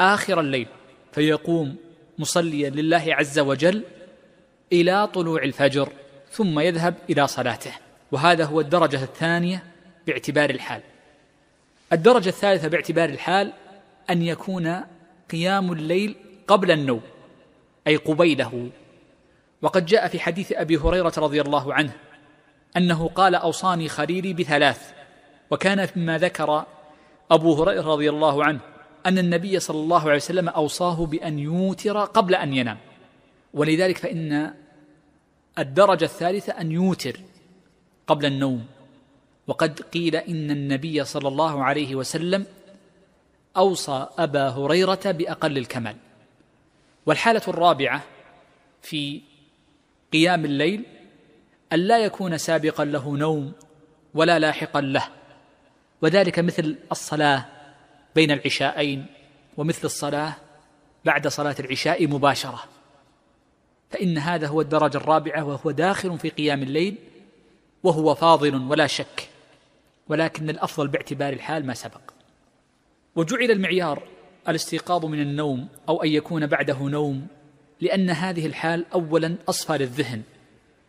آخر 0.00 0.40
الليل 0.40 0.66
فيقوم 1.12 1.76
مصليا 2.18 2.70
لله 2.70 3.04
عز 3.08 3.38
وجل 3.38 3.82
إلى 4.72 5.06
طلوع 5.06 5.42
الفجر 5.42 5.92
ثم 6.30 6.60
يذهب 6.60 6.94
إلى 7.10 7.26
صلاته 7.26 7.72
وهذا 8.12 8.44
هو 8.44 8.60
الدرجة 8.60 9.02
الثانية 9.02 9.62
باعتبار 10.06 10.50
الحال. 10.50 10.80
الدرجة 11.92 12.28
الثالثة 12.28 12.68
باعتبار 12.68 13.08
الحال 13.08 13.52
أن 14.10 14.22
يكون 14.22 14.80
قيام 15.30 15.72
الليل 15.72 16.16
قبل 16.46 16.70
النوم. 16.70 17.00
أي 17.86 17.96
قبيله. 17.96 18.70
وقد 19.62 19.86
جاء 19.86 20.08
في 20.08 20.20
حديث 20.20 20.52
أبي 20.52 20.76
هريرة 20.76 21.12
رضي 21.18 21.40
الله 21.40 21.74
عنه 21.74 21.92
أنه 22.76 23.08
قال 23.08 23.34
أوصاني 23.34 23.88
خليلي 23.88 24.32
بثلاث 24.32 24.92
وكان 25.50 25.88
مما 25.96 26.18
ذكر 26.18 26.64
أبو 27.30 27.62
هريرة 27.62 27.82
رضي 27.82 28.10
الله 28.10 28.44
عنه 28.44 28.60
أن 29.06 29.18
النبي 29.18 29.60
صلى 29.60 29.80
الله 29.80 30.00
عليه 30.00 30.16
وسلم 30.16 30.48
أوصاه 30.48 31.06
بأن 31.06 31.38
يوتر 31.38 32.04
قبل 32.04 32.34
أن 32.34 32.54
ينام. 32.54 32.78
ولذلك 33.54 33.98
فإن 33.98 34.54
الدرجة 35.58 36.04
الثالثة 36.04 36.52
أن 36.52 36.72
يوتر 36.72 37.20
قبل 38.06 38.26
النوم. 38.26 38.66
وقد 39.46 39.80
قيل 39.80 40.16
إن 40.16 40.50
النبي 40.50 41.04
صلى 41.04 41.28
الله 41.28 41.64
عليه 41.64 41.94
وسلم 41.94 42.46
أوصى 43.56 44.06
أبا 44.18 44.48
هريرة 44.48 45.00
بأقل 45.04 45.58
الكمال. 45.58 45.96
والحالة 47.06 47.42
الرابعة 47.48 48.02
في 48.82 49.22
قيام 50.12 50.44
الليل 50.44 50.84
أن 51.72 51.78
لا 51.78 51.98
يكون 51.98 52.38
سابقا 52.38 52.84
له 52.84 53.16
نوم 53.16 53.52
ولا 54.14 54.38
لاحقا 54.38 54.80
له 54.80 55.08
وذلك 56.02 56.38
مثل 56.38 56.76
الصلاة 56.92 57.46
بين 58.14 58.30
العشاءين 58.30 59.06
ومثل 59.56 59.84
الصلاة 59.84 60.34
بعد 61.04 61.28
صلاة 61.28 61.56
العشاء 61.60 62.06
مباشرة 62.06 62.64
فإن 63.90 64.18
هذا 64.18 64.46
هو 64.46 64.60
الدرجة 64.60 64.96
الرابعة 64.96 65.44
وهو 65.44 65.70
داخل 65.70 66.18
في 66.18 66.28
قيام 66.28 66.62
الليل 66.62 66.96
وهو 67.82 68.14
فاضل 68.14 68.54
ولا 68.54 68.86
شك 68.86 69.28
ولكن 70.08 70.50
الأفضل 70.50 70.88
باعتبار 70.88 71.32
الحال 71.32 71.66
ما 71.66 71.74
سبق. 71.74 72.00
وجعل 73.16 73.50
المعيار 73.50 74.02
الاستيقاظ 74.48 75.04
من 75.06 75.20
النوم 75.20 75.68
أو 75.88 76.02
أن 76.02 76.08
يكون 76.08 76.46
بعده 76.46 76.78
نوم 76.78 77.26
لأن 77.80 78.10
هذه 78.10 78.46
الحال 78.46 78.84
أولا 78.94 79.34
أصفى 79.48 79.78
للذهن. 79.78 80.22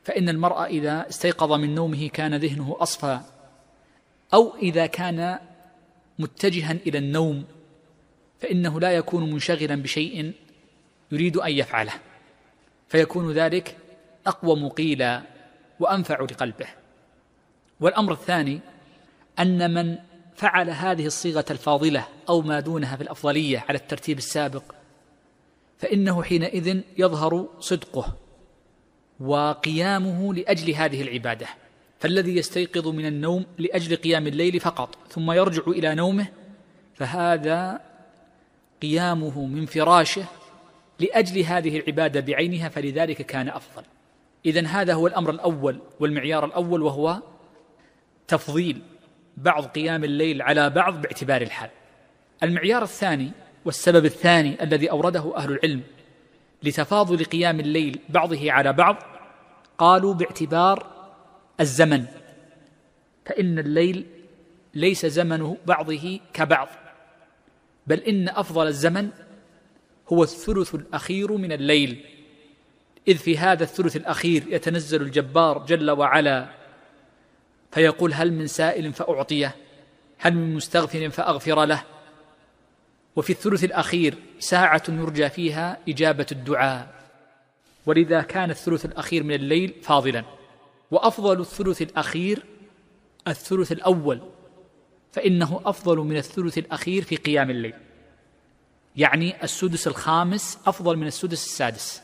فإن 0.04 0.30
المرء 0.30 0.64
إذا 0.66 1.10
استيقظ 1.10 1.52
من 1.52 1.76
نومه 1.76 2.08
كان 2.08 2.36
ذهنه 2.36 2.78
أصفى 2.80 3.20
أو 4.34 4.56
إذا 4.56 4.86
كان 4.86 5.40
متجها 6.20 6.72
إلى 6.72 6.98
النوم 6.98 7.46
فإنه 8.40 8.80
لا 8.80 8.92
يكون 8.92 9.32
منشغلا 9.32 9.76
بشيء 9.76 10.34
يريد 11.12 11.38
أن 11.38 11.52
يفعله. 11.52 11.94
فيكون 12.88 13.32
ذلك 13.32 13.78
أقوم 14.28 14.70
قيلا 14.70 15.22
وأنفع 15.80 16.22
لقلبه. 16.22 16.68
والأمر 17.80 18.14
الثاني 18.14 18.60
أن 19.40 19.74
من 19.74 19.98
فعل 20.38 20.70
هذه 20.70 21.06
الصيغة 21.06 21.46
الفاضلة 21.52 22.08
أو 22.30 22.42
ما 22.42 22.60
دونها 22.60 22.96
في 22.96 23.04
الأفضلية 23.04 23.66
على 23.70 23.78
الترتيب 23.78 24.18
السابق 24.18 24.64
فإنه 25.78 26.24
حينئذ 26.24 26.82
يظهر 26.98 27.48
صدقه 27.60 28.16
وقيامه 29.20 30.34
لأجل 30.34 30.74
هذه 30.74 31.02
العبادة. 31.02 31.48
فالذي 32.00 32.36
يستيقظ 32.38 32.88
من 32.88 33.06
النوم 33.06 33.46
لأجل 33.58 33.96
قيام 33.96 34.28
الليل 34.28 34.60
فقط 34.60 34.98
ثم 35.10 35.32
يرجع 35.32 35.64
إلى 35.68 35.96
نومه 35.96 36.28
فهذا 36.94 37.82
قيامه 38.82 39.46
من 39.46 39.66
فراشه 39.66 40.26
لأجل 41.00 41.42
هذه 41.44 41.80
العبادة 41.80 42.20
بعينها 42.20 42.70
فلذلك 42.70 43.22
كان 43.22 43.50
أفضل. 43.50 43.84
إذن 44.46 44.66
هذا 44.66 44.94
هو 44.94 45.08
الأمر 45.08 45.30
الأول 45.30 45.80
والمعيار 46.00 46.46
الأول 46.46 46.82
وهو 46.82 47.22
تفضيل 48.28 48.82
بعض 49.38 49.66
قيام 49.66 50.04
الليل 50.04 50.42
على 50.42 50.70
بعض 50.70 51.02
باعتبار 51.02 51.42
الحال. 51.42 51.70
المعيار 52.44 52.84
الثاني 52.84 53.32
والسبب 53.66 54.06
الثاني 54.06 54.64
الذي 54.64 54.92
أورده 54.92 55.38
أهل 55.38 55.52
العلم 55.52 55.84
لتفاضل 56.64 57.26
قيام 57.26 57.60
الليل 57.60 58.00
بعضه 58.10 58.52
على 58.52 58.74
بعض 58.74 58.96
قالوا 59.78 60.14
باعتبار 60.14 60.88
الزمن 61.60 62.06
فإن 63.26 63.60
الليل 63.60 64.06
ليس 64.74 65.06
زمن 65.06 65.56
بعضه 65.66 66.20
كبعض 66.34 66.68
بل 67.88 68.00
إن 68.00 68.30
أفضل 68.30 68.68
الزمن 68.68 69.10
هو 70.14 70.24
الثلث 70.24 70.76
الأخير 70.76 71.32
من 71.32 71.52
الليل 71.52 72.06
إذ 73.08 73.18
في 73.18 73.38
هذا 73.38 73.64
الثلث 73.64 73.96
الأخير 73.96 74.44
يتنزل 74.48 75.02
الجبار 75.02 75.66
جل 75.66 75.92
وعلا 75.92 76.50
فيقول 77.72 78.14
هل 78.14 78.34
من 78.34 78.48
سائل 78.48 78.94
فأعطيه 78.94 79.56
هل 80.18 80.36
من 80.36 80.56
مستغفر 80.56 81.10
فأغفر 81.10 81.66
له. 81.66 81.84
وفي 83.16 83.30
الثلث 83.30 83.64
الأخير 83.64 84.16
ساعة 84.40 84.84
يرجى 84.90 85.30
فيها 85.30 85.78
إجابة 85.90 86.26
الدعاء. 86.32 86.98
ولذا 87.86 88.22
كان 88.22 88.50
الثلث 88.50 88.86
الأخير 88.86 89.24
من 89.24 89.34
الليل 89.34 89.74
فاضلا. 89.84 90.24
وأفضل 90.92 91.42
الثلث 91.42 91.82
الأخير 91.82 92.44
الثلث 93.28 93.72
الأول 93.72 94.22
فإنه 95.12 95.62
أفضل 95.66 95.98
من 95.98 96.18
الثلث 96.18 96.58
الأخير 96.58 97.04
في 97.04 97.16
قيام 97.16 97.50
الليل. 97.50 97.74
يعني 98.96 99.44
السدس 99.44 99.88
الخامس 99.88 100.58
أفضل 100.66 100.96
من 100.98 101.08
السدس 101.08 101.46
السادس. 101.46 102.02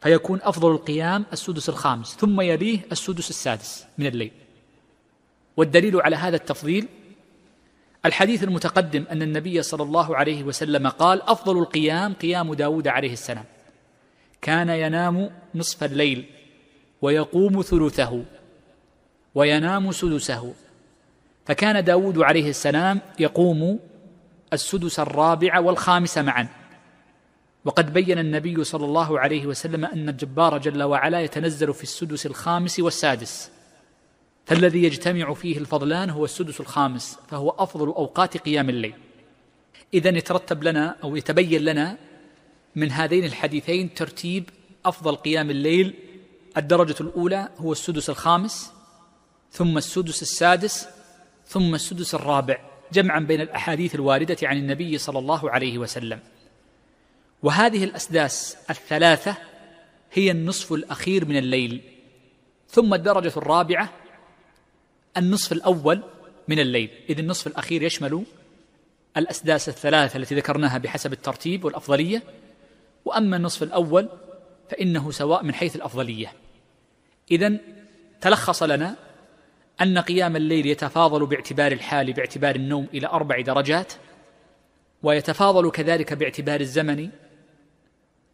فيكون 0.00 0.40
أفضل 0.42 0.70
القيام 0.70 1.26
السدس 1.32 1.68
الخامس 1.68 2.16
ثم 2.16 2.40
يليه 2.40 2.80
السدس 2.92 3.30
السادس 3.30 3.86
من 3.98 4.06
الليل. 4.06 4.32
والدليل 5.56 6.00
على 6.00 6.16
هذا 6.16 6.36
التفضيل 6.36 6.88
الحديث 8.06 8.44
المتقدم 8.44 9.04
أن 9.10 9.22
النبي 9.22 9.62
صلى 9.62 9.82
الله 9.82 10.16
عليه 10.16 10.44
وسلم 10.44 10.88
قال 10.88 11.22
أفضل 11.22 11.58
القيام 11.58 12.14
قيام 12.14 12.54
داود 12.54 12.88
عليه 12.88 13.12
السلام. 13.12 13.44
كان 14.42 14.68
ينام 14.68 15.30
نصف 15.54 15.84
الليل 15.84 16.24
ويقوم 17.02 17.62
ثلثه 17.62 18.24
وينام 19.34 19.92
سدسه. 19.92 20.54
فكان 21.46 21.84
داود 21.84 22.18
عليه 22.18 22.50
السلام 22.50 23.00
يقوم 23.18 23.78
السدس 24.52 25.00
الرابع 25.00 25.58
والخامس 25.58 26.18
معا. 26.18 26.48
وقد 27.64 27.92
بين 27.92 28.18
النبي 28.18 28.64
صلى 28.64 28.84
الله 28.84 29.20
عليه 29.20 29.46
وسلم 29.46 29.84
أن 29.84 30.08
الجبار 30.08 30.58
جل 30.58 30.82
وعلا 30.82 31.20
يتنزل 31.20 31.74
في 31.74 31.82
السدس 31.82 32.26
الخامس 32.26 32.80
والسادس. 32.80 33.55
فالذي 34.46 34.82
يجتمع 34.82 35.34
فيه 35.34 35.58
الفضلان 35.58 36.10
هو 36.10 36.24
السدس 36.24 36.60
الخامس 36.60 37.18
فهو 37.28 37.50
أفضل 37.50 37.86
أوقات 37.86 38.36
قيام 38.36 38.70
الليل. 38.70 38.94
إذا 39.94 40.08
يترتب 40.08 40.64
لنا 40.64 40.96
أو 41.04 41.16
يتبين 41.16 41.62
لنا 41.62 41.98
من 42.76 42.92
هذين 42.92 43.24
الحديثين 43.24 43.94
ترتيب 43.94 44.50
أفضل 44.84 45.16
قيام 45.16 45.50
الليل. 45.50 45.94
الدرجة 46.56 46.94
الأولى 47.00 47.48
هو 47.58 47.72
السدس 47.72 48.10
الخامس 48.10 48.72
ثم 49.52 49.78
السدس 49.78 50.22
السادس 50.22 50.88
ثم 51.46 51.74
السدس 51.74 52.14
الرابع 52.14 52.58
جمعا 52.92 53.20
بين 53.20 53.40
الأحاديث 53.40 53.94
الواردة 53.94 54.36
عن 54.42 54.56
النبي 54.56 54.98
صلى 54.98 55.18
الله 55.18 55.50
عليه 55.50 55.78
وسلم. 55.78 56.20
وهذه 57.42 57.84
الأسداس 57.84 58.56
الثلاثة 58.70 59.36
هي 60.12 60.30
النصف 60.30 60.72
الأخير 60.72 61.24
من 61.24 61.36
الليل. 61.36 61.80
ثم 62.68 62.94
الدرجة 62.94 63.32
الرابعة 63.36 64.05
النصف 65.16 65.52
الأول 65.52 66.02
من 66.48 66.58
الليل. 66.58 66.90
إذ 67.10 67.18
النصف 67.18 67.46
الأخير 67.46 67.82
يشمل 67.82 68.24
الأسداس 69.16 69.68
الثلاثة 69.68 70.16
التي 70.16 70.34
ذكرناها 70.34 70.78
بحسب 70.78 71.12
الترتيب 71.12 71.64
والأفضلية. 71.64 72.22
وأما 73.04 73.36
النصف 73.36 73.62
الأول 73.62 74.08
فإنه 74.70 75.10
سواء 75.10 75.44
من 75.44 75.54
حيث 75.54 75.76
الأفضلية. 75.76 76.32
إذا 77.30 77.56
تلخص 78.20 78.62
لنا 78.62 78.96
أن 79.80 79.98
قيام 79.98 80.36
الليل 80.36 80.66
يتفاضل 80.66 81.26
باعتبار 81.26 81.72
الحال 81.72 82.12
باعتبار 82.12 82.54
النوم 82.54 82.88
إلى 82.94 83.06
أربع 83.06 83.40
درجات 83.40 83.92
ويتفاضل 85.02 85.70
كذلك 85.70 86.12
باعتبار 86.12 86.60
الزمن 86.60 87.10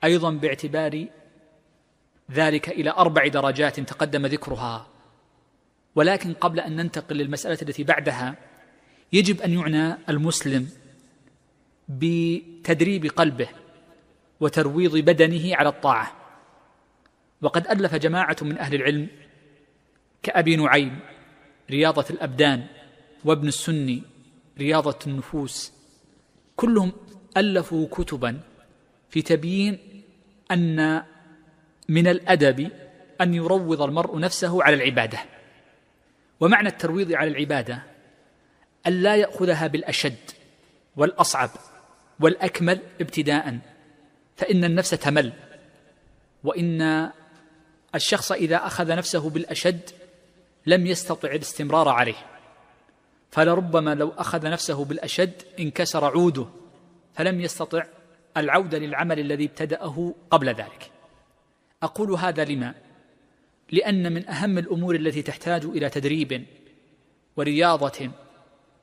أيضا 0.05 0.31
باعتبار 0.31 1.07
ذلك 2.31 2.69
إلى 2.69 2.91
أربع 2.91 3.27
درجات 3.27 3.81
تقدم 3.81 4.27
ذكرها. 4.27 4.92
ولكن 5.95 6.33
قبل 6.33 6.61
أن 6.61 6.77
ننتقل 6.77 7.17
للمسألة 7.17 7.59
التي 7.63 7.85
بعدها 7.85 8.37
يجب 9.13 9.41
أن 9.41 9.53
يعنى 9.53 9.99
المسلم 10.09 10.69
بتدريب 11.89 13.07
قلبه 13.07 13.49
وترويض 14.41 14.97
بدنه 14.97 15.57
على 15.57 15.69
الطاعة. 15.69 16.17
وقد 17.43 17.67
ألف 17.67 17.95
جماعة 17.95 18.37
من 18.43 18.59
أهل 18.59 18.75
العلم 18.75 19.09
كأبي 20.23 20.57
نعيم 20.57 20.99
رياضة 21.71 22.05
الأبدان 22.11 22.67
وابن 23.25 23.49
السني 23.49 24.03
رياضة 24.59 24.99
النفوس 25.07 25.73
كلهم 26.57 26.93
ألفوا 27.37 27.89
كتبا 27.91 28.41
في 29.11 29.23
تبيين 29.23 29.79
أن 30.51 31.03
من 31.89 32.07
الأدب 32.07 32.71
أن 33.21 33.35
يروض 33.35 33.83
المرء 33.83 34.19
نفسه 34.19 34.63
على 34.63 34.77
العبادة. 34.77 35.19
ومعنى 36.43 36.69
الترويض 36.69 37.13
على 37.13 37.31
العبادة 37.31 37.83
أن 38.87 38.93
لا 38.93 39.17
يأخذها 39.17 39.67
بالأشد 39.67 40.31
والأصعب 40.97 41.51
والأكمل 42.21 42.81
ابتداء 43.01 43.59
فإن 44.37 44.65
النفس 44.65 44.91
تمل. 44.91 45.33
وإن 46.45 47.11
الشخص 47.95 48.33
إذا 48.33 48.57
أخذ 48.57 48.97
نفسه 48.97 49.31
بالأشد 49.31 49.91
لم 50.67 50.87
يستطع 50.87 51.29
الاستمرار 51.29 51.89
عليه. 51.89 52.27
فلربما 53.31 53.95
لو 53.95 54.13
أخذ 54.19 54.51
نفسه 54.51 54.85
بالأشد 54.85 55.43
انكسر 55.61 56.05
عوده 56.05 56.47
فلم 57.15 57.41
يستطع 57.41 57.85
العودة 58.37 58.79
للعمل 58.79 59.21
الذي 59.21 59.45
ابتدأه 59.45 60.15
قبل 60.31 60.49
ذلك. 60.49 60.91
أقول 61.83 62.13
هذا 62.13 62.45
لما؟ 62.45 62.75
لأن 63.73 64.13
من 64.13 64.29
أهم 64.29 64.59
الأمور 64.59 64.95
التي 64.95 65.23
تحتاج 65.23 65.65
إلى 65.65 65.91
تدريب 65.91 66.47
ورياضة 67.37 68.11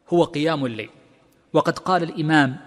هو 0.09 0.23
قيام 0.23 0.65
الليل. 0.65 0.89
وقد 1.53 1.79
قال 1.79 2.03
الإمام 2.03 2.57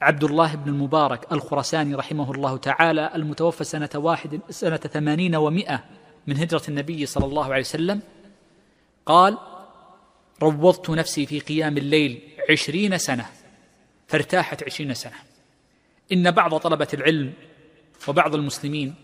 عبد 0.00 0.24
الله 0.24 0.54
بن 0.54 0.70
المبارك 0.70 1.32
الخرساني 1.32 1.94
رحمه 1.94 2.32
الله 2.32 2.56
تعالى 2.56 3.10
المتوفى 3.14 3.64
سنة 3.64 3.90
واحد 3.94 4.40
سنة 4.50 4.76
ثمانين 4.76 5.36
ومائة 5.36 5.84
من 6.26 6.36
هجرة 6.36 6.62
النبي 6.68 7.06
صلى 7.06 7.24
الله 7.24 7.44
عليه 7.44 7.60
وسلم 7.60 8.00
قال 9.06 9.38
روضت 10.42 10.90
نفسي 10.90 11.26
في 11.26 11.40
قيام 11.40 11.76
الليل 11.76 12.20
عشرين 12.50 12.98
سنة 12.98 13.26
فارتاحت 14.08 14.62
عشرين 14.62 14.94
سنة. 14.94 15.16
إن 16.12 16.30
بعض 16.30 16.56
طلبة 16.56 16.88
العلم 16.94 17.32
وبعض 18.08 18.34
المسلمين 18.34 18.94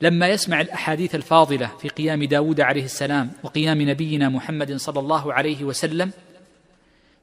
لما 0.00 0.28
يسمع 0.28 0.60
الأحاديث 0.60 1.14
الفاضلة 1.14 1.66
في 1.66 1.88
قيام 1.88 2.24
داود 2.24 2.60
عليه 2.60 2.84
السلام 2.84 3.32
وقيام 3.42 3.82
نبينا 3.82 4.28
محمد 4.28 4.76
صلى 4.76 5.00
الله 5.00 5.32
عليه 5.32 5.64
وسلم 5.64 6.10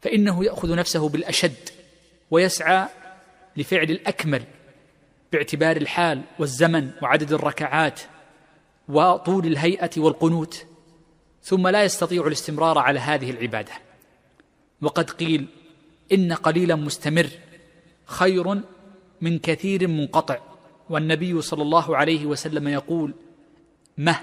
فإنه 0.01 0.45
يأخذ 0.45 0.75
نفسه 0.75 1.09
بالأشد 1.09 1.69
ويسعى 2.31 2.87
لفعل 3.57 3.91
الأكمل 3.91 4.43
باعتبار 5.31 5.77
الحال 5.77 6.21
والزمن 6.39 6.91
وعدد 7.01 7.33
الركعات 7.33 8.01
وطول 8.89 9.45
الهيئة 9.47 9.89
والقنوت 9.97 10.65
ثم 11.43 11.67
لا 11.67 11.83
يستطيع 11.83 12.27
الاستمرار 12.27 12.77
على 12.77 12.99
هذه 12.99 13.31
العبادة. 13.31 13.71
وقد 14.81 15.09
قيل 15.09 15.47
إن 16.11 16.33
قليلا 16.33 16.75
مستمر 16.75 17.29
خير 18.05 18.61
من 19.21 19.39
كثير 19.39 19.87
منقطع. 19.87 20.39
والنبي 20.89 21.41
صلى 21.41 21.61
الله 21.61 21.97
عليه 21.97 22.25
وسلم 22.25 22.67
يقول 22.67 23.13
مه 23.97 24.19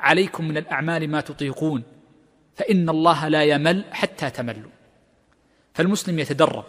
عليكم 0.00 0.48
من 0.48 0.56
الأعمال 0.56 1.10
ما 1.10 1.20
تطيقون 1.20 1.82
فإن 2.56 2.88
الله 2.88 3.28
لا 3.28 3.42
يمل 3.44 3.84
حتى 3.92 4.30
تملوا. 4.30 4.70
فالمسلم 5.74 6.18
يتدرب 6.18 6.64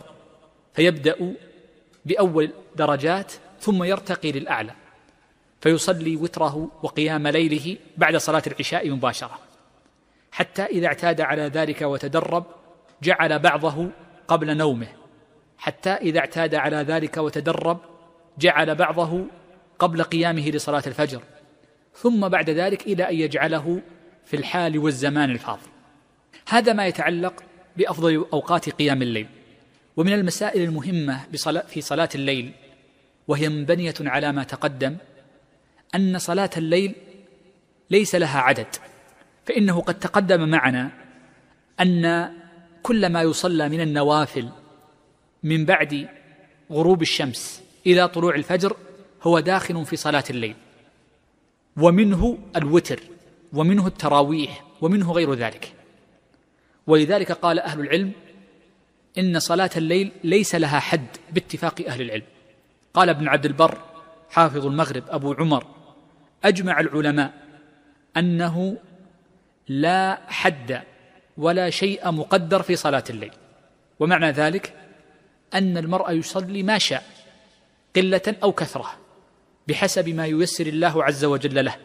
فيبدأ 0.74 1.36
بأول 2.06 2.52
درجات 2.76 3.34
ثم 3.60 3.84
يرتقي 3.84 4.32
للأعلى 4.32 4.74
فيصلي 5.62 6.15
وتره 6.15 6.72
وقيام 6.84 7.28
ليله 7.28 7.78
بعد 7.98 8.17
صلاة 8.17 8.44
العشاء 8.48 8.89
مباشرة 8.89 9.39
حتى 10.32 10.65
إذا 10.65 10.88
اعتاد 10.88 11.22
على 11.22 11.41
ذلك 11.41 11.82
وتدرب 11.82 12.46
جعل 13.04 13.39
بعضه 13.39 13.89
قبل 14.28 14.58
نومه 14.58 14.88
حتى 15.58 15.89
إذا 15.89 16.20
اعتاد 16.20 16.56
على 16.56 16.78
ذلك 16.78 17.17
وتدرب 17.17 17.80
جعل 18.38 18.76
بعضه 18.76 19.26
قبل 19.80 20.04
قيامه 20.04 20.50
لصلاة 20.50 20.84
الفجر 20.88 21.22
ثم 21.96 22.28
بعد 22.28 22.50
ذلك 22.50 22.88
إلى 22.88 23.10
أن 23.10 23.15
يجعله 23.15 23.82
في 24.26 24.38
الحال 24.38 24.80
والزمان 24.80 25.30
الفاضل 25.30 25.70
هذا 26.48 26.74
ما 26.74 26.88
يتعلق 26.88 27.44
بأفضل 27.78 28.26
أوقات 28.34 28.70
قيام 28.70 29.02
الليل. 29.02 29.28
ومن 29.98 30.13
المسائل 30.13 30.63
المهمة 30.63 31.26
في 31.67 31.82
صلاة 31.82 32.10
الليل 32.15 32.52
وهي 33.28 33.50
منبنية 33.50 33.94
على 34.00 34.32
ما 34.32 34.44
تقدم 34.44 34.98
أن 35.96 36.20
صلاة 36.20 36.50
الليل 36.58 36.96
ليس 37.89 38.15
لها 38.15 38.39
عدد 38.39 38.67
فإنه 39.46 39.82
قد 39.82 40.00
تقدم 40.00 40.50
معنا 40.50 40.91
أن 41.80 42.32
كل 42.84 43.10
ما 43.10 43.22
يصلى 43.22 43.70
من 43.70 43.82
النوافل 43.82 44.50
من 45.44 45.65
بعد 45.65 46.10
غروب 46.72 47.02
الشمس 47.02 47.63
إلى 47.86 48.08
طلوع 48.08 48.36
الفجر 48.36 48.78
هو 49.24 49.39
داخل 49.39 49.86
في 49.86 49.96
صلاة 49.96 50.24
الليل. 50.30 50.56
ومنه 51.78 52.38
الوتر 52.56 53.00
ومنه 53.54 53.88
التراويح 53.88 54.63
ومنه 54.82 55.12
غير 55.12 55.34
ذلك. 55.34 55.74
ولذلك 56.88 57.32
قال 57.32 57.60
أهل 57.60 57.80
العلم 57.80 58.12
إن 59.17 59.39
صلاة 59.39 59.70
الليل 59.78 60.12
ليس 60.24 60.56
لها 60.56 60.80
حد 60.80 61.08
باتفاق 61.32 61.82
أهل 61.88 62.02
العلم. 62.02 62.24
قال 62.94 63.10
ابن 63.10 63.28
عبد 63.28 63.46
البر 63.46 63.78
حافظ 64.30 64.65
المغرب 64.65 65.04
أبو 65.10 65.34
عمر 65.34 65.65
أجمع 66.44 66.80
العلماء 66.80 67.34
أنه 68.17 68.78
لا 69.67 70.22
حد 70.28 70.82
ولا 71.38 71.70
شيء 71.70 72.12
مقدر 72.12 72.62
في 72.62 72.76
صلاة 72.76 73.04
الليل. 73.10 73.32
ومعنى 74.00 74.32
ذلك 74.32 74.74
أن 75.54 75.78
المرء 75.78 76.12
يصلي 76.12 76.63
ما 76.63 76.78
شاء. 76.78 77.20
قلة 77.95 78.36
أو 78.43 78.51
كثرة 78.51 78.93
بحسب 79.67 80.10
ما 80.10 80.25
ييسر 80.25 80.67
الله 80.67 81.04
عز 81.04 81.25
وجل 81.25 81.65
له 81.65 81.75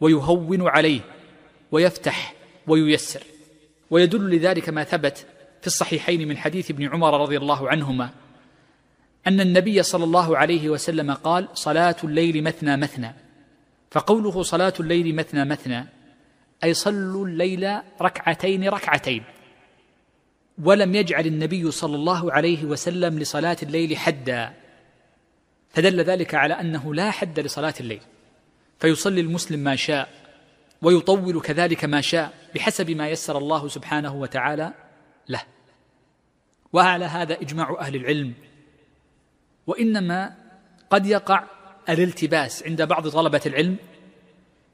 ويهون 0.00 0.68
عليه 0.68 1.00
ويفتح 1.72 2.34
وييسر. 2.66 3.22
ويدل 3.90 4.36
لذلك 4.36 4.68
ما 4.68 4.84
ثبت 4.84 5.26
في 5.60 5.66
الصحيحين 5.66 6.28
من 6.28 6.36
حديث 6.36 6.70
ابن 6.70 6.88
عمر 6.88 7.20
رضي 7.20 7.36
الله 7.36 7.68
عنهما 7.68 8.10
أن 9.26 9.40
النبي 9.40 9.82
صلى 9.82 10.04
الله 10.04 10.36
عليه 10.36 10.68
وسلم 10.68 11.12
قال 11.12 11.48
صلاة 11.54 11.96
الليل 12.04 12.44
مثنى 12.44 12.76
مثنى 12.76 13.14
فقوله 13.90 14.42
صلاة 14.42 14.72
الليل 14.80 15.14
مثنى 15.14 15.44
مثنى 15.44 15.86
أي 16.64 16.74
صلوا 16.74 17.26
الليل 17.26 17.78
ركعتين 18.02 18.68
ركعتين. 18.68 19.24
ولم 20.64 20.94
يجعل 20.94 21.26
النبي 21.26 21.70
صلى 21.70 21.96
الله 21.96 22.32
عليه 22.32 22.64
وسلم 22.64 23.18
لصلاة 23.18 23.56
الليل 23.62 23.96
حدا. 23.96 24.52
فدل 25.78 26.00
ذلك 26.00 26.34
على 26.34 26.54
أنه 26.54 26.94
لا 26.94 27.10
حد 27.10 27.40
لصلاة 27.40 27.74
الليل 27.80 28.00
فيصلي 28.80 29.20
المسلم 29.20 29.60
ما 29.60 29.76
شاء 29.76 30.08
ويطول 30.82 31.40
كذلك 31.40 31.84
ما 31.84 32.00
شاء 32.00 32.32
بحسب 32.54 32.90
ما 32.90 33.08
يسر 33.08 33.38
الله 33.38 33.68
سبحانه 33.68 34.14
وتعالى 34.14 34.72
له. 35.28 35.42
وعلى 36.72 37.04
هذا 37.04 37.34
إجماع 37.34 37.76
أهل 37.80 37.96
العلم 37.96 38.34
وإنما 39.66 40.34
قد 40.90 41.06
يقع 41.06 41.44
الالتباس 41.88 42.62
عند 42.62 42.82
بعض 42.82 43.08
طلبة 43.08 43.42
العلم 43.46 43.76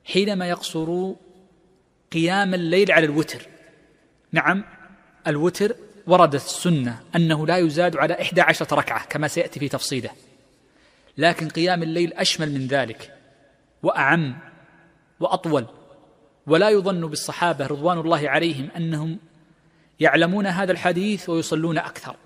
حينما 0.05 0.49
يقصر 0.49 1.13
قيام 2.13 2.55
الليل 2.55 2.93
على 2.93 3.07
الوتر. 3.07 3.47
نعم 4.33 4.65
الوتر 5.27 5.77
وردت 6.07 6.35
السنة 6.35 7.01
أنه 7.17 7.47
لا 7.47 7.57
يزاد 7.57 7.97
على 7.97 8.23
إحدى 8.23 8.41
عشرة 8.41 8.75
ركعة 8.75 9.07
كما 9.07 9.29
سيأتي 9.29 9.61
في 9.61 9.69
تفصيله. 9.69 10.11
لكن 11.19 11.49
قيام 11.49 11.83
الليل 11.83 12.13
أشمل 12.13 12.53
من 12.53 12.67
ذلك 12.67 13.15
وأعم 13.83 14.39
وأطول. 15.21 15.67
ولا 16.47 16.71
يظن 16.71 17.07
بالصحابة 17.07 17.67
رضوان 17.67 17.99
الله 17.99 18.29
عليهم 18.29 18.69
أنهم 18.77 19.19
يعلمون 20.01 20.47
هذا 20.47 20.73
الحديث 20.73 21.29
ويصلون 21.29 21.79
أكثر. 21.79 22.17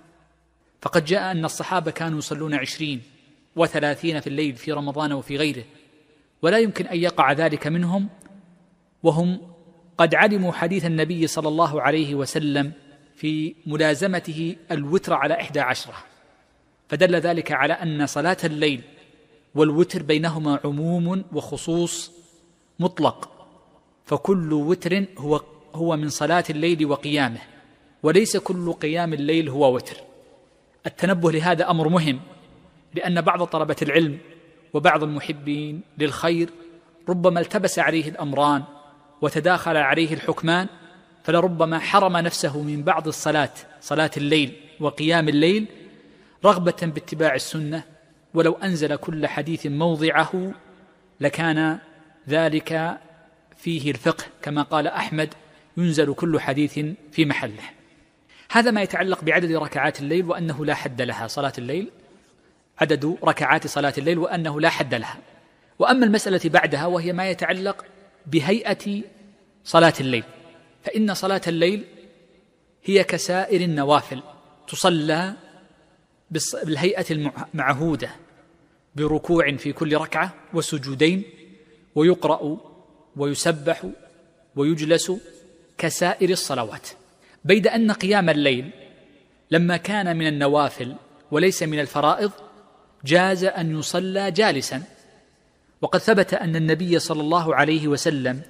فقد 0.81 1.05
جاء 1.05 1.31
أن 1.31 1.45
الصحابة 1.45 1.91
كانوا 1.91 2.17
يصلون 2.17 2.53
عشرين 2.53 3.01
وثلاثين 3.55 4.19
في 4.19 4.27
الليل 4.27 4.55
في 4.55 4.71
رمضان 4.71 5.13
وفي 5.13 5.37
غيره 5.37 5.63
ولا 6.41 6.57
يمكن 6.57 6.87
أن 6.87 6.97
يقع 6.97 7.31
ذلك 7.31 7.67
منهم 7.67 8.09
وهم 9.03 9.41
قد 9.97 10.15
علموا 10.15 10.51
حديث 10.51 10.85
النبي 10.85 11.27
صلى 11.27 11.47
الله 11.47 11.81
عليه 11.81 12.15
وسلم 12.15 12.71
في 13.15 13.55
ملازمته 13.65 14.55
الوتر 14.71 15.13
على 15.13 15.41
إحدى 15.41 15.59
عشرة. 15.59 15.93
فدل 16.89 17.15
ذلك 17.15 17.51
على 17.51 17.73
أن 17.73 18.07
صلاة 18.07 18.37
الليل 18.43 18.81
والوتر 19.55 20.03
بينهما 20.03 20.59
عموم 20.65 21.23
وخصوص 21.33 22.11
مطلق 22.79 23.29
فكل 24.05 24.53
وتر 24.53 25.05
هو 25.17 25.41
هو 25.75 25.97
من 25.97 26.09
صلاة 26.09 26.43
الليل 26.49 26.85
وقيامه 26.85 27.39
وليس 28.03 28.37
كل 28.37 28.73
قيام 28.73 29.13
الليل 29.13 29.49
هو 29.49 29.75
وتر. 29.75 29.97
التنبه 30.85 31.31
لهذا 31.31 31.69
أمر 31.69 31.89
مهم 31.89 32.19
لأن 32.95 33.21
بعض 33.21 33.43
طلبة 33.43 33.75
العلم 33.81 34.17
وبعض 34.73 35.03
المحبين 35.03 35.81
للخير 35.97 36.49
ربما 37.09 37.39
التبس 37.39 37.79
عليه 37.79 38.09
الأمران 38.09 38.63
وتداخل 39.21 39.77
عليه 39.77 40.13
الحكمان 40.13 40.67
فلربما 41.23 41.79
حرم 41.79 42.17
نفسه 42.17 42.61
من 42.61 42.83
بعض 42.83 43.07
الصلاة 43.07 43.53
صلاة 43.81 44.11
الليل 44.17 44.53
وقيام 44.79 45.29
الليل 45.29 45.65
رغبة 46.45 46.77
باتباع 46.81 47.35
السنة 47.35 47.83
ولو 48.33 48.53
أنزل 48.53 48.95
كل 48.95 49.27
حديث 49.27 49.65
موضعه 49.65 50.53
لكان 51.19 51.79
ذلك 52.29 52.97
فيه 53.57 53.91
الفقه 53.91 54.25
كما 54.41 54.61
قال 54.61 54.87
أحمد 54.87 55.33
ينزل 55.77 56.13
كل 56.13 56.39
حديث 56.39 56.79
في 57.11 57.25
محله. 57.25 57.63
هذا 58.51 58.71
ما 58.71 58.81
يتعلق 58.81 59.23
بعدد 59.23 59.51
ركعات 59.51 59.99
الليل 59.99 60.25
وأنه 60.25 60.65
لا 60.65 60.73
حد 60.73 61.01
لها 61.01 61.27
صلاة 61.27 61.53
الليل 61.57 61.91
عدد 62.81 63.17
ركعات 63.23 63.67
صلاة 63.67 63.93
الليل 63.97 64.17
وأنه 64.17 64.61
لا 64.61 64.69
حد 64.69 64.93
لها. 64.93 65.17
وأما 65.79 66.05
المسألة 66.05 66.41
بعدها 66.45 66.85
وهي 66.85 67.13
ما 67.13 67.29
يتعلق 67.29 67.85
بهيئة 68.25 69.01
صلاة 69.63 69.93
الليل 69.99 70.23
فإن 70.83 71.13
صلاة 71.13 71.41
الليل 71.47 71.85
هي 72.83 73.03
كسائر 73.03 73.61
النوافل 73.61 74.23
تصلى 74.67 75.33
بالهيئة 76.31 77.05
المعهودة 77.11 78.09
بركوع 78.95 79.55
في 79.55 79.73
كل 79.73 79.97
ركعة 79.97 80.33
وسجودين 80.53 81.23
ويقرأ 81.95 82.57
ويسبح 83.15 83.85
ويجلس 84.55 85.11
كسائر 85.77 86.29
الصلوات. 86.29 86.87
بيد 87.45 87.67
أن 87.67 87.91
قيام 87.91 88.29
الليل 88.29 88.69
لما 89.51 89.77
كان 89.77 90.17
من 90.17 90.27
النوافل 90.27 90.95
وليس 91.31 91.63
من 91.63 91.79
الفرائض 91.79 92.31
جاز 93.05 93.43
أن 93.43 93.79
يصلى 93.79 94.31
جالسا. 94.31 94.83
وقد 95.81 95.99
ثبت 95.99 96.33
أن 96.33 96.55
النبي 96.55 96.99
صلى 96.99 97.21
الله 97.21 97.55
عليه 97.55 97.87
وسلم 97.87 98.41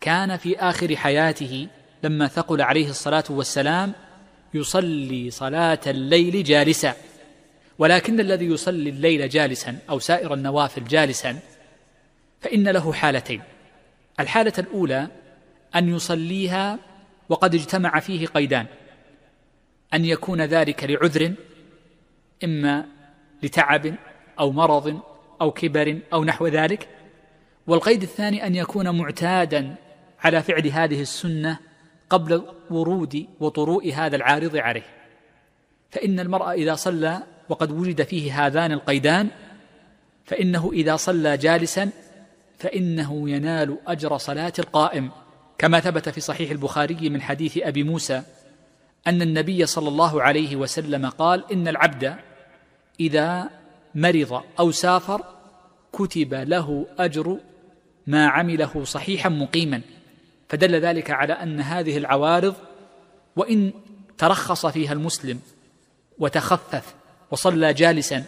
كان 0.00 0.36
في 0.36 0.58
آخر 0.58 0.96
حياته 0.96 1.68
لما 2.02 2.28
ثقل 2.28 2.62
عليه 2.62 2.90
الصلاة 2.90 3.24
والسلام 3.30 3.92
يصلي 4.54 5.30
صلاة 5.30 5.80
الليل 5.86 6.44
جالسا. 6.44 6.94
ولكن 7.80 8.20
الذي 8.20 8.46
يصلي 8.46 8.90
الليل 8.90 9.28
جالسا 9.28 9.78
أو 9.90 9.98
سائر 9.98 10.34
النوافل 10.34 10.84
جالسا 10.84 11.38
فإن 12.40 12.68
له 12.68 12.92
حالتين. 12.92 13.42
الحالة 14.20 14.52
الأولى 14.58 15.08
أن 15.74 15.94
يصليها 15.94 16.78
وقد 17.28 17.54
اجتمع 17.54 18.00
فيه 18.00 18.26
قيدان. 18.26 18.66
أن 19.94 20.04
يكون 20.04 20.42
ذلك 20.42 20.84
لعذر 20.84 21.32
إما 22.44 22.86
لتعب 23.42 23.94
أو 24.38 24.52
مرض 24.52 25.00
أو 25.40 25.50
كبر 25.50 25.98
أو 26.12 26.24
نحو 26.24 26.46
ذلك. 26.46 26.88
والقيد 27.66 28.02
الثاني 28.02 28.46
أن 28.46 28.54
يكون 28.54 28.98
معتادا 28.98 29.74
على 30.20 30.42
فعل 30.42 30.68
هذه 30.68 31.00
السنة 31.00 31.58
قبل 32.10 32.42
ورود 32.70 33.26
وطروء 33.40 33.92
هذا 33.92 34.16
العارض 34.16 34.56
عليه. 34.56 34.86
فإن 35.90 36.20
المرء 36.20 36.50
إذا 36.50 36.74
صلى 36.74 37.22
وقد 37.50 37.70
وجد 37.70 38.02
فيه 38.02 38.46
هذان 38.46 38.72
القيدان 38.72 39.28
فإنه 40.24 40.70
إذا 40.72 40.96
صلى 40.96 41.36
جالسا 41.36 41.90
فإنه 42.58 43.30
ينال 43.30 43.78
أجر 43.86 44.18
صلاة 44.18 44.52
القائم. 44.58 45.10
كما 45.58 45.80
ثبت 45.80 46.08
في 46.08 46.20
صحيح 46.20 46.50
البخاري 46.50 47.08
من 47.10 47.22
حديث 47.22 47.58
أبي 47.62 47.82
موسى 47.82 48.22
أن 49.06 49.22
النبي 49.22 49.66
صلى 49.66 49.88
الله 49.88 50.22
عليه 50.22 50.56
وسلم 50.56 51.06
قال 51.06 51.52
إن 51.52 51.68
العبد 51.68 52.16
إذا 53.00 53.50
مرض 53.94 54.42
أو 54.58 54.70
سافر 54.70 55.24
كتب 55.92 56.34
له 56.34 56.86
أجر 56.98 57.38
ما 58.06 58.28
عمله 58.28 58.84
صحيحا 58.84 59.28
مقيما. 59.28 59.80
فدل 60.48 60.74
ذلك 60.74 61.10
على 61.10 61.32
أن 61.32 61.60
هذه 61.60 61.98
العوارض 61.98 62.54
وإن 63.36 63.72
ترخص 64.18 64.66
فيها 64.66 64.92
المسلم 64.92 65.40
وتخفف 66.18 66.99
وصلى 67.30 67.74
جالسا 67.74 68.24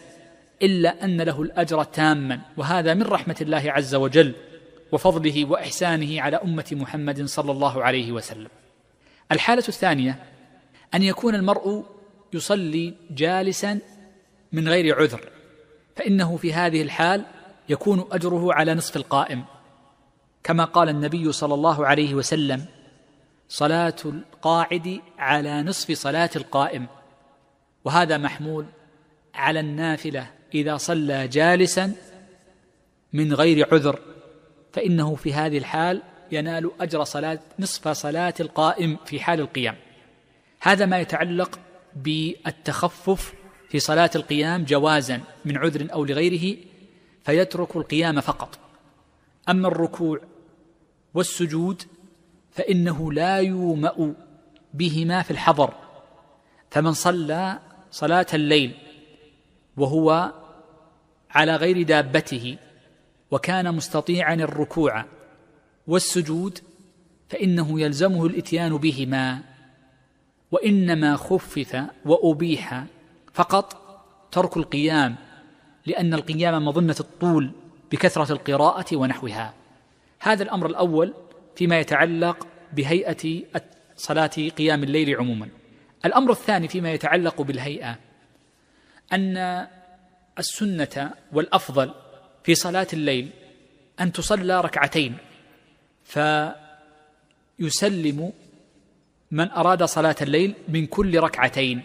إلا 0.63 1.05
أن 1.05 1.21
له 1.21 1.43
الأجر 1.43 1.85
تاما 1.85 2.41
وهذا 2.57 2.95
من 2.95 3.03
رحمة 3.03 3.37
الله 3.41 3.73
عز 3.73 3.95
وجل 3.95 4.35
وفضله 4.93 5.45
وإحسانه 5.45 6.23
على 6.23 6.37
أمة 6.37 6.65
محمد 6.73 7.25
صلى 7.25 7.53
الله 7.53 7.85
عليه 7.85 8.13
وسلم. 8.13 8.49
الحالة 9.33 9.65
الثانية 9.69 10.19
أن 10.95 11.03
يكون 11.03 11.35
المرء 11.35 11.85
يصلي 12.33 12.95
جالسا 13.11 13.79
من 14.53 14.69
غير 14.69 15.01
عذر 15.01 15.29
فإنه 15.97 16.37
في 16.37 16.55
هذه 16.55 16.83
الحال 16.83 17.25
يكون 17.69 18.05
أجره 18.13 18.53
على 18.53 18.75
نصف 18.75 18.97
القائم. 18.97 19.45
كما 20.45 20.65
قال 20.65 20.89
النبي 20.89 21.33
صلى 21.33 21.55
الله 21.55 21.87
عليه 21.87 22.15
وسلم 22.15 22.65
صلاة 23.49 23.97
القاعد 24.05 25.01
على 25.19 25.63
نصف 25.63 25.93
صلاة 25.93 26.31
القائم. 26.37 26.87
وهذا 27.85 28.19
محمول 28.19 28.67
على 29.35 29.61
النافلة 29.61 30.31
إذا 30.55 30.77
صلى 30.77 31.29
جالسا 31.29 31.93
من 33.13 33.35
غير 33.35 33.75
عذر 33.75 33.99
فإنه 34.73 35.15
في 35.15 35.35
هذه 35.35 35.59
الحال 35.59 36.03
ينال 36.33 36.71
أجر 36.81 37.05
صلاة 37.05 37.39
نصف 37.59 37.89
صلاة 37.89 38.35
القائم 38.41 38.97
في 39.05 39.21
حال 39.21 39.41
القيام. 39.41 39.77
هذا 40.61 40.87
ما 40.87 41.01
يتعلق 41.01 41.59
بالتخفف 41.97 43.35
في 43.69 43.79
صلاة 43.79 44.11
القيام 44.17 44.65
جوازا 44.65 45.21
من 45.45 45.57
عذر 45.57 45.93
أو 45.93 46.05
لغيره 46.05 46.57
فيترك 47.25 47.77
القيام 47.77 48.21
فقط. 48.21 48.59
أما 49.49 49.69
الركوع 49.69 50.21
والسجود 51.15 51.83
فإنه 52.51 53.13
لا 53.13 53.37
يومأ 53.37 54.15
بهما 54.75 55.23
في 55.23 55.31
الحضر 55.31 55.75
فمن 56.71 56.93
صلى 56.93 57.59
صلاة 57.91 58.27
الليل 58.35 58.75
وهو 59.77 60.33
على 61.31 61.57
غير 61.57 61.83
دابته 61.83 62.57
وكان 63.31 63.75
مستطيعا 63.75 64.35
الركوع 64.35 65.05
والسجود 65.87 66.59
فإنه 67.29 67.81
يلزمه 67.81 68.27
الإتيان 68.27 68.77
بهما 68.77 69.43
وإنما 70.51 71.17
خفف 71.17 71.85
وأبيح 72.05 72.85
فقط 73.33 73.83
ترك 74.33 74.57
القيام 74.57 75.17
لأن 75.87 76.15
القيام 76.15 76.65
مظنة 76.65 76.97
الطول 77.01 77.51
بكثرة 77.93 78.33
القراءة 78.33 78.97
ونحوها. 78.97 79.55
هذا 80.21 80.43
الأمر 80.43 80.67
الأول 80.67 81.15
فيما 81.57 81.81
يتعلق 81.81 82.47
بهيئة 82.73 83.43
صلاة 83.97 84.31
قيام 84.59 84.83
الليل 84.83 85.17
عموما. 85.17 85.49
الأمر 86.05 86.31
الثاني 86.31 86.69
فيما 86.69 86.93
يتعلق 86.93 87.43
بالهيئة 87.43 87.99
أن 89.13 89.67
السنة 90.39 91.11
والأفضل 91.33 91.95
في 92.45 92.55
صلاة 92.55 92.87
الليل 92.93 93.31
أن 94.01 94.13
تصلى 94.13 94.61
ركعتين 94.61 95.17
فيسلم 97.59 98.33
من 99.31 99.51
أراد 99.51 99.85
صلاة 99.85 100.17
الليل 100.23 100.55
من 100.69 100.87
كل 100.87 101.21
ركعتين. 101.21 101.83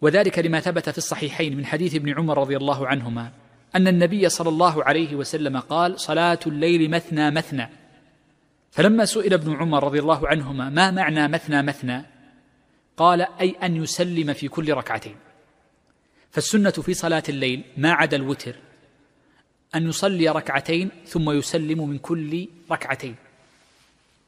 وذلك 0.00 0.38
لما 0.38 0.60
ثبت 0.60 0.88
في 0.88 0.98
الصحيحين 0.98 1.56
من 1.56 1.66
حديث 1.66 1.94
ابن 1.94 2.18
عمر 2.18 2.38
رضي 2.38 2.56
الله 2.56 2.88
عنهما 2.88 3.32
أن 3.76 3.88
النبي 3.88 4.28
صلى 4.28 4.48
الله 4.48 4.84
عليه 4.84 5.14
وسلم 5.14 5.60
قال 5.60 6.00
صلاة 6.00 6.38
الليل 6.46 6.90
مثنى 6.90 7.30
مثنى. 7.30 7.68
فلما 8.70 9.04
سئل 9.04 9.34
ابن 9.34 9.56
عمر 9.56 9.84
رضي 9.84 9.98
الله 9.98 10.28
عنهما 10.28 10.70
ما 10.70 10.90
معنى 10.90 11.28
مثنى 11.28 11.62
مثنى؟ 11.62 12.04
قال 12.96 13.26
أي 13.40 13.50
أن 13.62 13.76
يسلم 13.76 14.32
في 14.32 14.48
كل 14.48 14.72
ركعتين. 14.72 15.16
فالسنة 16.30 16.70
في 16.70 16.94
صلاة 16.94 17.22
الليل 17.28 17.62
ما 17.76 17.92
عدا 17.92 18.16
الوتر 18.16 18.56
أن 19.74 19.88
يصلي 19.88 20.28
ركعتين 20.28 20.90
ثم 21.06 21.30
يسلم 21.30 21.88
من 21.88 21.98
كل 21.98 22.48
ركعتين. 22.70 23.16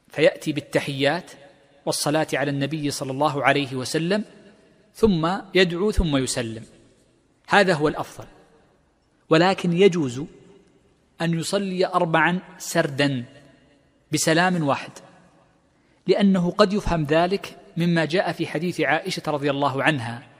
فيأتي 0.07 0.51
بالتحيات 0.51 1.31
والصلاة 1.85 2.27
على 2.33 2.51
النبي 2.51 2.91
صلى 2.91 3.11
الله 3.11 3.43
عليه 3.43 3.75
وسلم 3.75 4.23
ثم 4.95 5.37
يدعو 5.55 5.91
ثم 5.91 6.17
يسلم. 6.17 6.63
هذا 7.49 7.73
هو 7.73 7.87
الأفضل. 7.87 8.27
ولكن 9.29 9.73
يجوز 9.73 10.23
أن 11.21 11.39
يصلي 11.39 11.85
أربعا 11.85 12.39
سردا 12.57 13.25
بسلام 14.11 14.67
واحد 14.67 14.91
لأنه 16.07 16.51
قد 16.51 16.73
يفهم 16.73 17.03
ذلك 17.03 17.57
مما 17.77 18.05
جاء 18.05 18.31
في 18.31 18.47
حديث 18.47 18.81
عائشة 18.81 19.23
رضي 19.27 19.51
الله 19.51 19.83
عنها. 19.83 20.32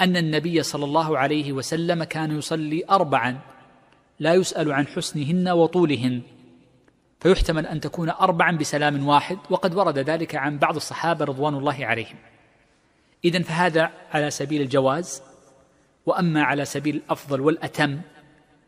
أن 0.00 0.16
النبي 0.16 0.62
صلى 0.62 0.84
الله 0.84 1.18
عليه 1.18 1.52
وسلم 1.52 2.04
كان 2.04 2.38
يصلي 2.38 2.84
أربعا 2.90 3.38
لا 4.20 4.34
يسأل 4.34 4.72
عن 4.72 4.86
حسنهن 4.86 5.48
وطولهن. 5.48 6.22
فيحتمل 7.20 7.66
أن 7.66 7.80
تكون 7.80 8.10
أربعا 8.10 8.52
بسلام 8.52 9.08
واحد 9.08 9.38
وقد 9.50 9.74
ورد 9.74 9.98
ذلك 9.98 10.34
عن 10.34 10.58
بعض 10.58 10.76
الصحابة 10.76 11.24
رضوان 11.24 11.54
الله 11.54 11.86
عليهم. 11.86 12.16
إذن 13.24 13.42
فهذا 13.42 13.90
على 14.12 14.30
سبيل 14.30 14.62
الجواز. 14.62 15.22
وأما 16.06 16.42
على 16.42 16.64
سبيل 16.64 16.96
الأفضل 16.96 17.40
والأتم 17.40 18.00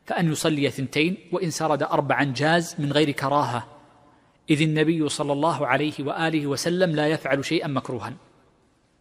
فأن 0.06 0.32
يصلي 0.32 0.70
ثنتين 0.70 1.16
وإن 1.32 1.50
سرد 1.50 1.82
أربعا 1.82 2.24
جاز 2.36 2.76
من 2.78 2.92
غير 2.92 3.10
كراهة. 3.10 3.66
إذ 4.50 4.62
النبي 4.62 5.08
صلى 5.08 5.32
الله 5.32 5.66
عليه 5.66 5.92
وآله 6.00 6.46
وسلم 6.46 6.90
لا 6.90 7.06
يفعل 7.06 7.44
شيئا 7.44 7.68
مكروها. 7.68 8.14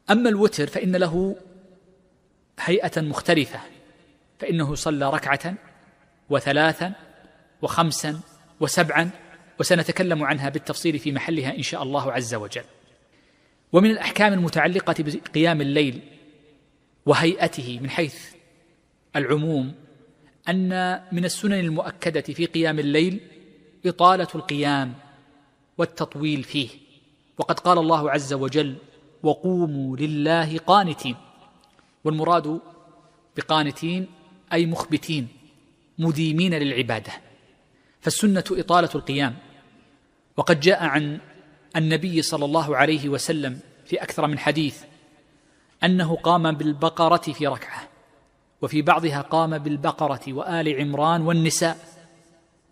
أما 0.10 0.30
الوتر 0.30 0.68
فإن 0.68 0.96
له 0.96 1.36
هيئة 2.60 3.02
مختلفة 3.02 3.60
فإنه 4.40 4.76
صلى 4.76 5.10
ركعة 5.10 5.54
وثلاثا 6.30 6.94
وخمسا 7.62 8.20
وسبعا 8.60 9.10
وسنتكلم 9.60 10.24
عنها 10.24 10.50
بالتفصيل 10.50 11.00
في 11.00 11.12
محلها 11.12 11.56
إن 11.58 11.62
شاء 11.62 11.84
الله 11.84 12.12
عز 12.12 12.36
وجل. 12.36 12.64
ومن 13.74 13.90
الأحكام 13.92 14.34
المتعلقة 14.34 14.96
بقيام 15.00 15.62
الليل 15.62 16.02
وهيئته 17.06 17.80
من 17.82 17.90
حيث 17.90 18.16
العموم 19.16 19.76
أن 20.50 21.02
من 21.12 21.26
السنن 21.26 21.60
المؤكدة 21.60 22.22
في 22.22 22.46
قيام 22.46 22.80
الليل 22.80 23.20
إطالة 23.86 24.28
القيام 24.36 24.94
والتطويل 25.78 26.44
فيه 26.44 26.70
وقد 27.38 27.60
قال 27.60 27.78
الله 27.78 28.12
عز 28.12 28.34
وجل 28.34 28.76
وقوموا 29.24 29.98
لله 29.98 30.58
قانتين 30.58 31.16
والمراد 32.04 32.60
بقانتين 33.38 34.08
أي 34.54 34.66
مخبتين 34.66 35.28
مديمين 36.00 36.54
للعبادة. 36.54 37.12
فالسنة 38.02 38.44
إطالة 38.52 38.90
القيام. 38.96 39.36
وقد 40.38 40.60
جاء 40.60 40.84
عن 40.84 41.20
النبي 41.76 42.22
صلى 42.22 42.46
الله 42.46 42.78
عليه 42.78 43.10
وسلم 43.10 43.60
في 43.86 44.04
أكثر 44.04 44.28
من 44.28 44.40
حديث 44.40 44.84
أنه 45.84 46.16
قام 46.16 46.52
بالبقرة 46.52 47.32
في 47.34 47.48
ركعة 47.48 47.82
وفي 48.62 48.82
بعضها 48.82 49.22
قام 49.22 49.58
بالبقرة 49.58 50.34
وآل 50.34 50.82
عمران 50.82 51.22
والنساء 51.22 51.78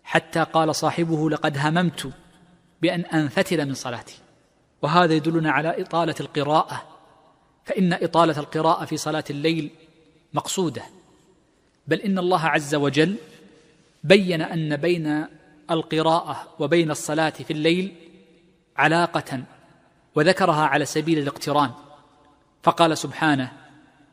حتى 0.04 0.44
قال 0.44 0.74
صاحبه 0.74 1.30
لقد 1.30 1.58
هممت 1.58 2.12
بأن 2.82 3.00
أنفتل 3.00 3.66
من 3.66 3.74
صلاتي. 3.74 4.18
وهذا 4.82 5.14
يدلنا 5.14 5.50
على 5.50 5.82
إطالة 5.82 6.14
القراءة 6.20 6.97
فإن 7.68 7.92
إطالة 7.92 8.38
القراءة 8.38 8.84
في 8.84 8.96
صلاة 8.96 9.24
الليل 9.30 9.70
مقصودة 10.34 10.82
بل 11.86 12.00
إن 12.00 12.18
الله 12.18 12.40
عز 12.40 12.74
وجل 12.74 13.16
بين 14.04 14.42
أن 14.42 14.76
بين 14.76 15.26
القراءة 15.70 16.48
وبين 16.58 16.90
الصلاة 16.90 17.30
في 17.30 17.52
الليل 17.52 17.94
علاقة 18.76 19.42
وذكرها 20.14 20.62
على 20.66 20.84
سبيل 20.84 21.18
الاقتران 21.18 21.70
فقال 22.62 22.98
سبحانه 22.98 23.52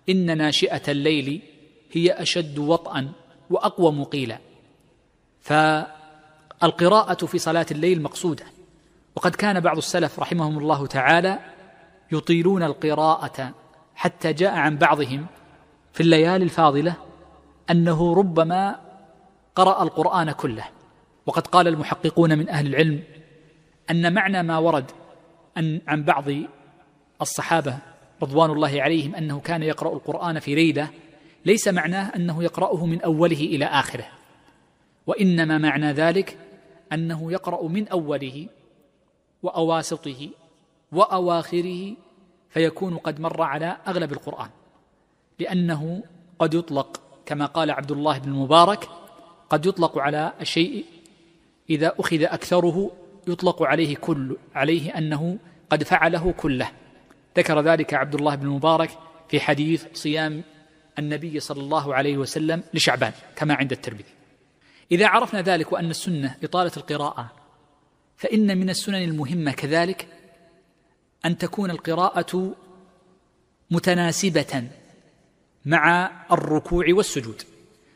إن 0.09 0.37
ناشئة 0.37 0.91
الليل 0.91 1.41
هي 1.91 2.11
أشد 2.11 2.59
وطئا 2.59 3.11
واقوم 3.49 4.03
قيلا 4.03 4.39
فالقراءة 5.41 7.25
في 7.25 7.37
صلاة 7.37 7.65
الليل 7.71 8.01
مقصودة. 8.01 8.45
وقد 9.15 9.35
كان 9.35 9.59
بعض 9.59 9.77
السلف 9.77 10.19
رحمهم 10.19 10.57
الله 10.57 10.87
تعالى 10.87 11.54
يطيلون 12.11 12.63
القراءة 12.63 13.53
حتى 13.95 14.33
جاء 14.33 14.53
عن 14.55 14.77
بعضهم 14.77 15.25
في 15.93 16.01
الليالي 16.01 16.43
الفاضلة 16.43 16.95
أنه 17.71 18.13
ربما 18.13 18.79
قرأ 19.55 19.83
القرآن 19.83 20.31
كله. 20.31 20.65
وقد 21.25 21.47
قال 21.47 21.67
المحققون 21.67 22.37
من 22.37 22.49
أهل 22.49 22.67
العلم 22.67 23.03
أن 23.91 24.13
معنى 24.13 24.43
ما 24.43 24.57
ورد 24.57 24.91
أن 25.57 25.81
عن 25.87 26.03
بعض 26.03 26.25
الصحابة 27.21 27.77
رضوان 28.23 28.51
الله 28.51 28.81
عليهم 28.81 29.15
أنه 29.15 29.39
كان 29.39 29.63
يقرأ 29.63 29.93
القرآن 29.93 30.39
في 30.39 30.55
ليلة 30.55 30.89
ليس 31.45 31.67
معناه 31.67 32.15
أنه 32.15 32.43
يقرأه 32.43 32.85
من 32.85 33.01
أوله 33.01 33.39
إلى 33.39 33.65
آخره. 33.65 34.05
وإنما 35.07 35.57
معنى 35.57 35.91
ذلك 35.91 36.37
أنه 36.93 37.31
يقرأ 37.31 37.67
من 37.67 37.87
أوله 37.87 38.47
وأواسطه 39.43 40.29
وأواخره 40.95 41.93
فيكون 42.49 42.97
قد 42.97 43.19
مر 43.19 43.41
على 43.41 43.77
أغلب 43.87 44.11
القرآن 44.11 44.49
لأنه 45.39 46.03
قد 46.39 46.53
يطلق 46.53 47.01
كما 47.25 47.45
قال 47.45 47.71
عبد 47.71 47.91
الله 47.91 48.17
بن 48.17 48.31
المبارك 48.31 48.89
قد 49.49 49.65
يطلق 49.65 49.97
على 49.97 50.33
الشيء 50.41 50.85
إذا 51.69 51.93
أخذ 51.99 52.23
أكثره 52.23 52.91
يطلق 53.27 53.63
عليه 53.63 53.95
كل 53.95 54.37
عليه 54.55 54.97
أنه 54.97 55.37
قد 55.69 55.83
فعله 55.83 56.31
كله. 56.31 56.71
ذكر 57.37 57.61
ذلك 57.61 57.93
عبد 57.93 58.15
الله 58.15 58.35
بن 58.35 58.47
المبارك 58.47 58.89
في 59.29 59.39
حديث 59.39 59.85
صيام 59.93 60.43
النبي 60.99 61.39
صلى 61.39 61.61
الله 61.61 61.95
عليه 61.95 62.17
وسلم 62.17 62.63
لشعبان 62.73 63.11
كما 63.35 63.53
عند 63.53 63.71
الترمذي. 63.71 64.03
إذا 64.91 65.07
عرفنا 65.07 65.41
ذلك 65.41 65.71
وأن 65.71 65.89
السنة 65.89 66.35
إطالة 66.43 66.71
القراءة 66.77 67.31
فإن 68.17 68.57
من 68.57 68.69
السنن 68.69 69.03
المهمة 69.03 69.51
كذلك 69.51 70.07
أن 71.25 71.37
تكون 71.37 71.71
القراءة 71.71 72.55
متناسبة 73.71 74.67
مع 75.65 76.11
الركوع 76.31 76.85
والسجود 76.89 77.41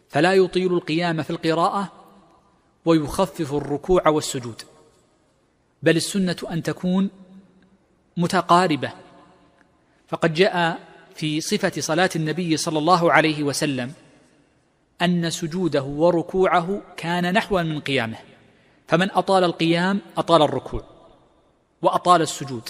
فلا 0.09 0.33
يطيل 0.33 0.73
القيام 0.73 1.23
في 1.23 1.29
القراءة 1.29 1.91
ويخفف 2.85 3.53
الركوع 3.53 4.07
والسجود 4.07 4.61
بل 5.83 5.97
السنة 5.97 6.35
أن 6.51 6.63
تكون 6.63 7.09
متقاربة. 8.17 8.91
فقد 10.07 10.33
جاء 10.33 10.79
في 11.15 11.41
صفة 11.41 11.71
صلاة 11.79 12.09
النبي 12.15 12.57
صلى 12.57 12.79
الله 12.79 13.11
عليه 13.11 13.43
وسلم 13.43 13.93
أن 15.01 15.29
سجوده 15.29 15.83
وركوعه 15.83 16.81
كان 16.97 17.33
نحوا 17.33 17.61
من 17.61 17.79
قيامه 17.79 18.17
فمن 18.87 19.11
أطال 19.11 19.43
القيام 19.43 20.01
أطال 20.17 20.41
الركوع 20.41 20.83
وأطال 21.81 22.21
السجود. 22.21 22.69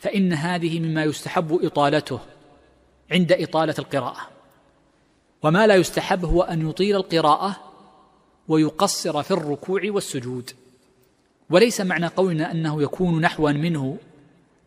فإن 0.00 0.32
هذه 0.32 0.80
مما 0.80 1.04
يستحب 1.04 1.60
إطالته 1.62 2.20
عند 3.10 3.32
إطالة 3.32 3.74
القراءة. 3.78 4.28
وما 5.42 5.66
لا 5.66 5.74
يستحب 5.74 6.24
هو 6.24 6.42
أن 6.42 6.68
يطيل 6.68 6.96
القراءة 6.96 7.56
ويقصر 8.48 9.22
في 9.22 9.30
الركوع 9.30 9.80
والسجود. 9.84 10.50
وليس 11.50 11.80
معنى 11.80 12.06
قولنا 12.06 12.52
أنه 12.52 12.82
يكون 12.82 13.20
نحوا 13.20 13.52
منه 13.52 13.98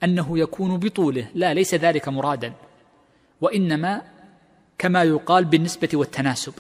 أنه 0.04 0.40
يكون 0.40 0.78
بطوله. 0.78 1.28
لا 1.36 1.54
ليس 1.54 1.76
ذلك 1.76 2.10
مرادا. 2.10 2.54
وإنما 3.42 4.02
كما 4.78 5.04
يقال 5.04 5.46
بالنسبة 5.46 5.90
والتناسب. 5.94 6.54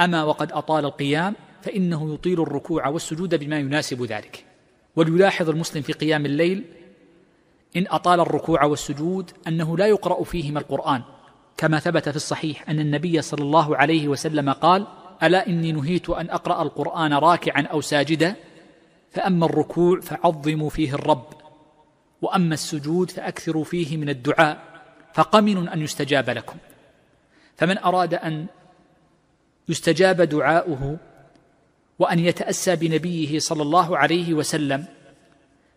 أما 0.00 0.24
وقد 0.24 0.52
أطال 0.52 0.84
القيام 0.84 1.34
فإنه 1.62 2.14
يطيل 2.14 2.42
الركوع 2.42 2.88
والسجود 2.88 3.34
بما 3.34 3.58
يناسب 3.58 4.02
ذلك. 4.02 4.44
وليلاحظ 4.96 5.48
المسلم 5.48 5.82
في 5.82 5.92
قيام 5.92 6.26
الليل 6.26 6.64
إن 7.76 7.86
أطال 7.88 8.20
الركوع 8.20 8.64
والسجود 8.64 9.30
أنه 9.48 9.76
لا 9.76 9.86
يقرأ 9.86 10.24
فيهما 10.24 10.60
القرآن 10.60 11.02
كما 11.56 11.78
ثبت 11.78 12.08
في 12.08 12.16
الصحيح 12.16 12.68
أن 12.68 12.80
النبي 12.80 13.22
صلى 13.22 13.42
الله 13.42 13.76
عليه 13.76 14.08
وسلم 14.08 14.50
قال 14.50 14.86
ألا 15.22 15.46
إني 15.46 15.72
نهيت 15.72 16.10
أن 16.10 16.30
أقرأ 16.30 16.62
القرآن 16.62 17.12
راكعا 17.12 17.62
أو 17.62 17.80
ساجدا؟ 17.80 18.36
فأما 19.10 19.46
الركوع 19.46 20.00
فعظموا 20.00 20.70
فيه 20.70 20.94
الرب 20.94 21.26
وأما 22.22 22.54
السجود 22.54 23.10
فأكثروا 23.10 23.64
فيه 23.64 23.96
من 23.96 24.08
الدعاء 24.08 24.58
فقمن 25.14 25.68
أن 25.68 25.80
يستجاب 25.80 26.30
لكم. 26.30 26.56
فمن 27.56 27.78
أراد 27.78 28.14
أن 28.14 28.46
يستجاب 29.68 30.22
دعاؤه 30.22 30.96
وأن 31.98 32.18
يتأسى 32.18 32.76
بنبيه 32.76 33.38
صلى 33.38 33.62
الله 33.62 33.98
عليه 33.98 34.34
وسلم 34.34 34.84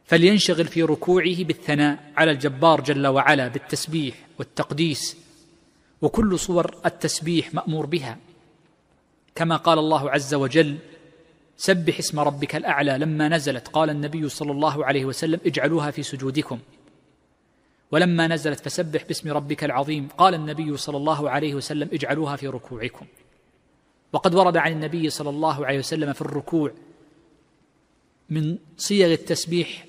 فلينشغل 0.08 0.66
في 0.66 0.84
ركوعه 0.84 1.44
بالثناء 1.44 2.12
على 2.18 2.32
الجبار 2.32 2.82
جل 2.82 3.08
وعلا 3.08 3.48
بالتسبيح 3.48 4.16
والتقديس 4.40 5.18
وكل 6.02 6.40
صور 6.40 6.76
التسبيح 6.86 7.54
مأمور 7.54 7.86
بها. 7.86 8.18
كما 9.36 9.58
قال 9.58 9.80
الله 9.80 10.10
عز 10.12 10.34
وجل 10.34 10.78
سبح 11.58 12.00
اسم 12.00 12.20
ربك 12.20 12.56
الأعلى 12.56 12.98
لما 12.98 13.30
نزلت. 13.30 13.68
قال 13.68 13.90
النبي 13.90 14.30
صلى 14.30 14.52
الله 14.52 14.86
عليه 14.86 15.06
وسلم 15.06 15.40
اجعلوها 15.46 15.92
في 15.92 16.04
سجودكم. 16.04 16.60
ولما 17.92 18.28
نزلت 18.28 18.60
فسبح 18.60 19.04
باسم 19.04 19.32
ربك 19.32 19.64
العظيم. 19.64 20.08
قال 20.18 20.34
النبي 20.34 20.78
صلى 20.78 20.98
الله 20.98 21.30
عليه 21.30 21.56
وسلم 21.56 21.90
اجعلوها 21.94 22.36
في 22.36 22.48
ركوعكم. 22.48 23.06
وقد 24.14 24.36
ورد 24.36 24.58
عن 24.58 24.72
النبي 24.72 25.10
صلى 25.10 25.30
الله 25.30 25.66
عليه 25.66 25.80
وسلم 25.80 26.14
في 26.14 26.22
الركوع 26.22 26.72
من 28.30 28.58
صيغ 28.78 29.14
التسبيح 29.14 29.87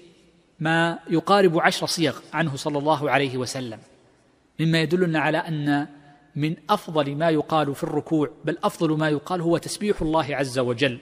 ما 0.60 0.98
يقارب 1.10 1.60
عشر 1.60 1.86
صيغ 1.86 2.18
عنه 2.32 2.56
صلى 2.56 2.78
الله 2.78 3.10
عليه 3.10 3.36
وسلم. 3.36 3.78
مما 4.60 4.80
يدلنا 4.80 5.20
على 5.20 5.38
أن 5.38 5.86
من 6.36 6.56
أفضل 6.70 7.14
ما 7.14 7.30
يقال 7.30 7.74
في 7.74 7.84
الركوع 7.84 8.30
بل 8.44 8.58
أفضل 8.64 8.98
ما 8.98 9.08
يقال 9.08 9.40
هو 9.40 9.58
تسبيح 9.58 10.02
الله 10.02 10.36
عز 10.36 10.58
وجل 10.58 10.98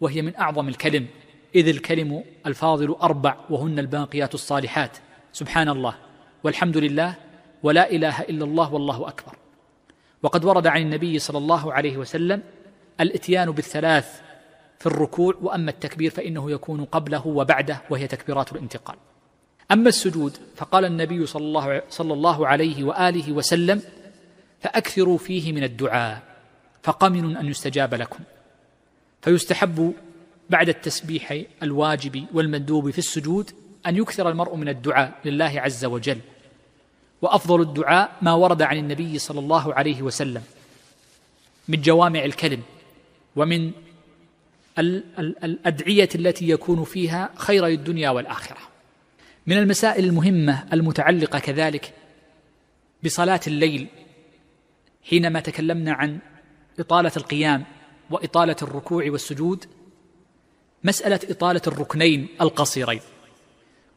وهي 0.00 0.22
من 0.22 0.36
أعظم 0.36 0.68
الكلم. 0.68 1.06
إذ 1.54 1.68
الكلم 1.68 2.24
الفاضل 2.46 2.96
أربع 3.02 3.36
وهن 3.50 3.78
الباقيات 3.78 4.34
الصالحات. 4.34 4.98
سبحان 5.32 5.68
الله 5.68 5.94
والحمد 6.44 6.76
لله 6.76 7.14
ولا 7.62 7.90
إله 7.90 8.20
إلا 8.20 8.44
الله 8.44 8.74
والله 8.74 9.08
أكبر. 9.08 9.36
وقد 10.22 10.44
ورد 10.44 10.66
عن 10.66 10.82
النبي 10.82 11.18
صلى 11.18 11.38
الله 11.38 11.72
عليه 11.72 11.96
وسلم 11.96 12.42
الإتيان 13.00 13.50
بالثلاث 13.50 14.20
في 14.78 14.86
الركوع 14.86 15.34
وأما 15.42 15.70
التكبير 15.70 16.10
فإنه 16.10 16.50
يكون 16.50 16.84
قبله 16.84 17.26
وبعده 17.26 17.82
وهي 17.90 18.06
تكبيرات 18.06 18.52
الانتقال. 18.52 18.96
أما 19.72 19.88
السجود 19.88 20.36
فقال 20.56 20.84
النبي 20.84 21.26
صلى 21.26 21.42
الله 21.42 21.82
صلى 21.90 22.12
الله 22.12 22.46
عليه 22.46 22.84
وآله 22.84 23.32
وسلم 23.32 23.82
فأكثروا 24.60 25.18
فيه 25.18 25.52
من 25.52 25.64
الدعاء 25.64 26.22
فقمن 26.82 27.36
أن 27.36 27.46
يستجاب 27.46 27.94
لكم. 27.94 28.18
فيستحب 29.22 29.94
بعد 30.50 30.68
التسبيح 30.68 31.42
الواجب 31.62 32.26
والمندوب 32.32 32.90
في 32.90 32.98
السجود 32.98 33.50
أن 33.86 33.96
يكثر 33.96 34.28
المرء 34.28 34.56
من 34.56 34.68
الدعاء 34.68 35.12
لله 35.24 35.60
عز 35.60 35.84
وجل. 35.84 36.18
وأفضل 37.22 37.60
الدعاء 37.60 38.16
ما 38.22 38.32
ورد 38.32 38.62
عن 38.62 38.76
النبي 38.76 39.18
صلى 39.18 39.40
الله 39.40 39.74
عليه 39.74 40.02
وسلم 40.02 40.42
من 41.68 41.80
جوامع 41.80 42.24
الكلم 42.24 42.62
ومن 43.36 43.72
الأدعية 44.78 46.08
التي 46.14 46.48
يكون 46.48 46.84
فيها 46.84 47.30
خير 47.36 47.66
الدنيا 47.66 48.10
والآخرة. 48.10 48.58
من 49.46 49.58
المسائل 49.58 50.04
المهمة 50.04 50.66
المتعلقة 50.72 51.38
كذلك 51.38 51.92
بصلاة 53.04 53.40
الليل 53.46 53.86
حينما 55.02 55.40
تكلمنا 55.40 55.92
عن 55.92 56.18
إطالة 56.78 57.12
القيام 57.16 57.64
وإطالة 58.10 58.56
الركوع 58.62 59.04
والسجود 59.10 59.64
مسألة 60.84 61.20
إطالة 61.30 61.62
الركنين 61.66 62.28
القصيرين. 62.40 63.00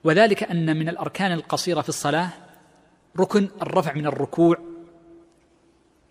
وذلك 0.03 0.43
أن 0.43 0.77
من 0.77 0.89
الأركان 0.89 1.31
القصيرة 1.31 1.81
في 1.81 1.89
الصلاة 1.89 2.29
ركن 3.19 3.49
الرفع 3.61 3.93
من 3.93 4.05
الركوع 4.05 4.57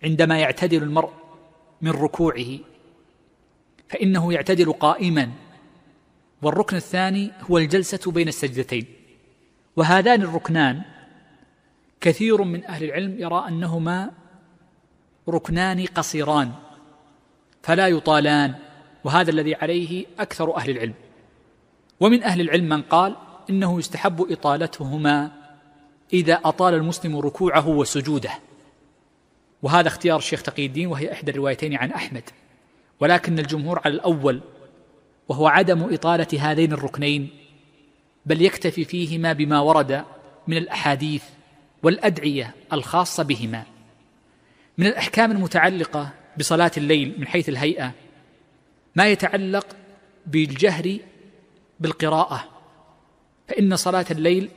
عندما 0.03 0.39
يعتدل 0.39 0.83
المرء 0.83 1.13
من 1.81 1.91
ركوعه. 1.91 2.59
فإنه 3.89 4.33
يعتدل 4.33 4.73
قائما. 4.73 5.31
والركن 6.41 6.75
الثاني 6.75 7.31
هو 7.41 7.57
الجلسة 7.57 8.11
بين 8.11 8.27
السجدتين. 8.27 8.85
وهذان 9.75 10.21
الركنان 10.21 10.81
كثير 12.01 12.43
من 12.43 12.65
أهل 12.65 12.83
العلم 12.83 13.19
يرى 13.19 13.45
أنهما 13.47 14.11
ركنان 15.29 15.85
قصيران 15.85 16.51
فلا 17.63 17.87
يطالان 17.87 18.55
وهذا 19.03 19.31
الذي 19.31 19.55
عليه 19.55 20.05
أكثر 20.19 20.57
أهل 20.57 20.69
العلم. 20.69 20.93
ومن 21.99 22.23
أهل 22.23 22.41
العلم 22.41 22.69
من 22.69 22.81
قال 22.81 23.15
إنه 23.49 23.79
يستحب 23.79 24.31
إطالتهما 24.31 25.31
إذا 26.13 26.33
أطال 26.33 26.73
المسلم 26.73 27.17
ركوعه 27.17 27.67
وسجوده. 27.67 28.31
وهذا 29.61 29.87
اختيار 29.87 30.17
الشيخ 30.17 30.41
تقي 30.41 30.65
الدين 30.65 30.87
وهي 30.87 31.11
إحدى 31.11 31.31
الروايتين 31.31 31.75
عن 31.75 31.91
أحمد. 31.91 32.23
ولكن 32.99 33.39
الجمهور 33.39 33.81
على 33.85 33.93
الأول 33.93 34.41
وهو 35.27 35.47
عدم 35.47 35.93
إطالة 35.93 36.27
هذين 36.39 36.73
الركنين 36.73 37.29
بل 38.25 38.41
يكتفي 38.41 38.85
فيهما 38.85 39.33
بما 39.33 39.59
ورد 39.59 40.03
من 40.47 40.57
الأحاديث 40.57 41.23
والأدعية 41.83 42.55
الخاصة 42.73 43.23
بهما. 43.23 43.63
من 44.77 44.87
الأحكام 44.87 45.31
المتعلقة 45.31 46.09
بصلاة 46.37 46.71
الليل 46.77 47.15
من 47.17 47.27
حيث 47.27 47.49
الهيئة 47.49 47.91
ما 48.95 49.07
يتعلق 49.07 49.67
بالجهر 50.25 50.97
بالقراءة 51.79 52.43
فإن 53.47 53.75
صلاة 53.75 54.05
الليل 54.11 54.49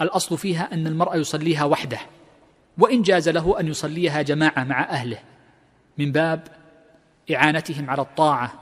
الأصل 0.00 0.38
فيها 0.38 0.74
أن 0.74 0.86
المرء 0.86 1.16
يصليها 1.16 1.64
وحده 1.64 1.98
وإن 2.78 3.02
جاز 3.02 3.28
له 3.28 3.60
أن 3.60 3.68
يصليها 3.68 4.22
جماعة 4.22 4.64
مع 4.64 4.82
أهله. 4.82 5.18
من 5.98 6.12
باب 6.12 6.59
إعانتهم 7.34 7.90
على 7.90 8.02
الطاعة 8.02 8.52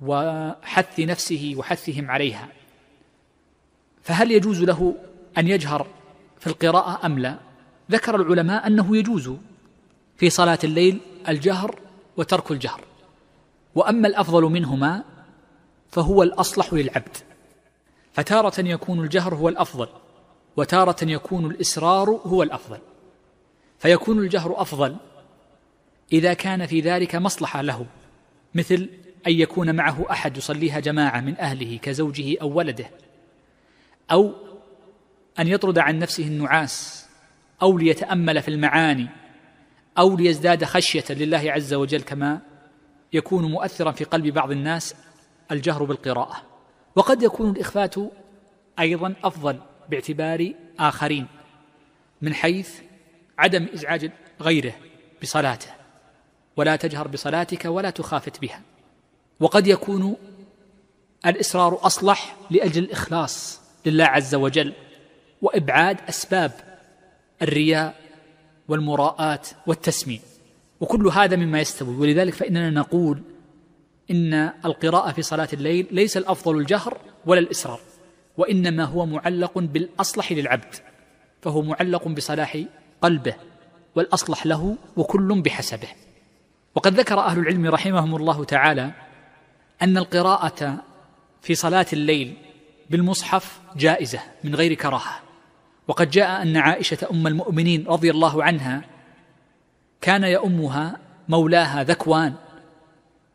وحث 0.00 1.00
نفسه 1.00 1.54
وحثهم 1.56 2.10
عليها. 2.10 2.48
فهل 4.02 4.32
يجوز 4.32 4.62
له 4.62 4.94
أن 5.38 5.48
يجهر 5.48 5.86
في 6.40 6.46
القراءة 6.46 7.06
أم 7.06 7.18
لا؟ 7.18 7.38
ذكر 7.90 8.16
العلماء 8.16 8.66
أنه 8.66 8.96
يجوز 8.96 9.32
في 10.16 10.30
صلاة 10.30 10.58
الليل 10.64 11.00
الجهر 11.28 11.78
وترك 12.16 12.50
الجهر. 12.50 12.80
وأما 13.74 14.08
الأفضل 14.08 14.42
منهما 14.42 15.04
فهو 15.90 16.22
الأصلح 16.22 16.72
للعبد. 16.72 17.16
فتارة 18.12 18.60
يكون 18.60 19.00
الجهر 19.00 19.34
هو 19.34 19.48
الأفضل 19.48 19.88
وتارة 20.56 20.96
يكون 21.02 21.46
الاصرار 21.46 22.10
هو 22.10 22.42
الأفضل. 22.42 22.78
فيكون 23.78 24.18
الجهر 24.18 24.62
أفضل 24.62 24.96
إذا 26.12 26.34
كان 26.34 26.66
في 26.66 26.80
ذلك 26.80 27.14
مصلحة 27.14 27.62
له 27.62 27.86
مثل 28.54 28.88
أن 29.26 29.32
يكون 29.32 29.74
معه 29.74 30.06
أحد 30.10 30.36
يصليها 30.36 30.80
جماعة 30.80 31.20
من 31.20 31.36
أهله 31.38 31.78
كزوجه 31.82 32.36
أو 32.42 32.52
ولده 32.52 32.90
أو 34.10 34.34
أن 35.38 35.48
يطرد 35.48 35.78
عن 35.78 35.98
نفسه 35.98 36.26
النعاس 36.26 37.06
أو 37.62 37.78
ليتأمل 37.78 38.42
في 38.42 38.48
المعاني 38.48 39.08
أو 39.98 40.16
ليزداد 40.16 40.64
خشية 40.64 41.04
لله 41.10 41.52
عز 41.52 41.74
وجل 41.74 42.02
كما 42.02 42.40
يكون 43.12 43.50
مؤثرا 43.50 43.92
في 43.92 44.04
قلب 44.04 44.26
بعض 44.26 44.50
الناس 44.50 44.94
الجهر 45.50 45.84
بالقراءة. 45.84 46.42
وقد 46.96 47.22
يكون 47.22 47.50
الإخفات 47.50 47.94
أيضا 48.78 49.14
أفضل 49.24 49.60
باعتبار 49.88 50.52
آخرين 50.78 51.26
من 52.22 52.34
حيث 52.34 52.80
عدم 53.38 53.66
إزعاج 53.74 54.10
غيره 54.40 54.74
بصلاته. 55.22 55.77
ولا 56.58 56.76
تجهر 56.76 57.08
بصلاتك 57.08 57.64
ولا 57.64 57.90
تخافت 57.90 58.42
بها. 58.42 58.62
وقد 59.40 59.66
يكون 59.66 60.16
الإصرار 61.26 61.78
أصلح 61.82 62.36
لأجل 62.50 62.82
الإخلاص 62.82 63.60
لله 63.86 64.04
عز 64.04 64.34
وجل 64.34 64.72
وإبعاد 65.42 65.96
أسباب 66.08 66.52
الرياء 67.42 67.94
والمراءات 68.68 69.48
والتسميع 69.66 70.20
وكل 70.80 71.06
هذا 71.06 71.36
مما 71.36 71.60
يستوي. 71.60 71.96
ولذلك 71.96 72.34
فإننا 72.34 72.70
نقول 72.70 73.22
إن 74.10 74.52
القراءة 74.64 75.12
في 75.12 75.22
صلاة 75.22 75.48
الليل 75.52 75.86
ليس 75.90 76.16
الأفضل 76.16 76.58
الجهر 76.58 76.98
ولا 77.26 77.40
الإصرار 77.40 77.80
وإنما 78.36 78.84
هو 78.84 79.06
معلق 79.06 79.58
بالأصلح 79.58 80.32
للعبد 80.32 80.74
فهو 81.42 81.62
معلق 81.62 82.08
بصلاح 82.08 82.64
قلبه 83.02 83.34
والأصلح 83.94 84.46
له 84.46 84.76
وكل 84.96 85.42
بحسبه. 85.42 85.88
وقد 86.78 86.94
ذكر 86.94 87.20
أهل 87.20 87.38
العلم 87.38 87.66
رحمهم 87.66 88.16
الله 88.16 88.44
تعالى 88.44 88.90
أن 89.82 89.98
القراءة 89.98 90.84
في 91.42 91.54
صلاة 91.54 91.86
الليل 91.92 92.36
بالمصحف 92.90 93.60
جائزة 93.76 94.20
من 94.44 94.54
غير 94.54 94.74
كراهة. 94.74 95.20
وقد 95.88 96.10
جاء 96.10 96.42
أن 96.42 96.56
عائشة 96.56 96.98
أم 97.10 97.26
المؤمنين 97.26 97.86
رضي 97.88 98.10
الله 98.10 98.44
عنها 98.44 98.84
كان 100.00 100.24
يؤمها 100.24 100.98
مولاها 101.28 101.84
ذكوان 101.84 102.34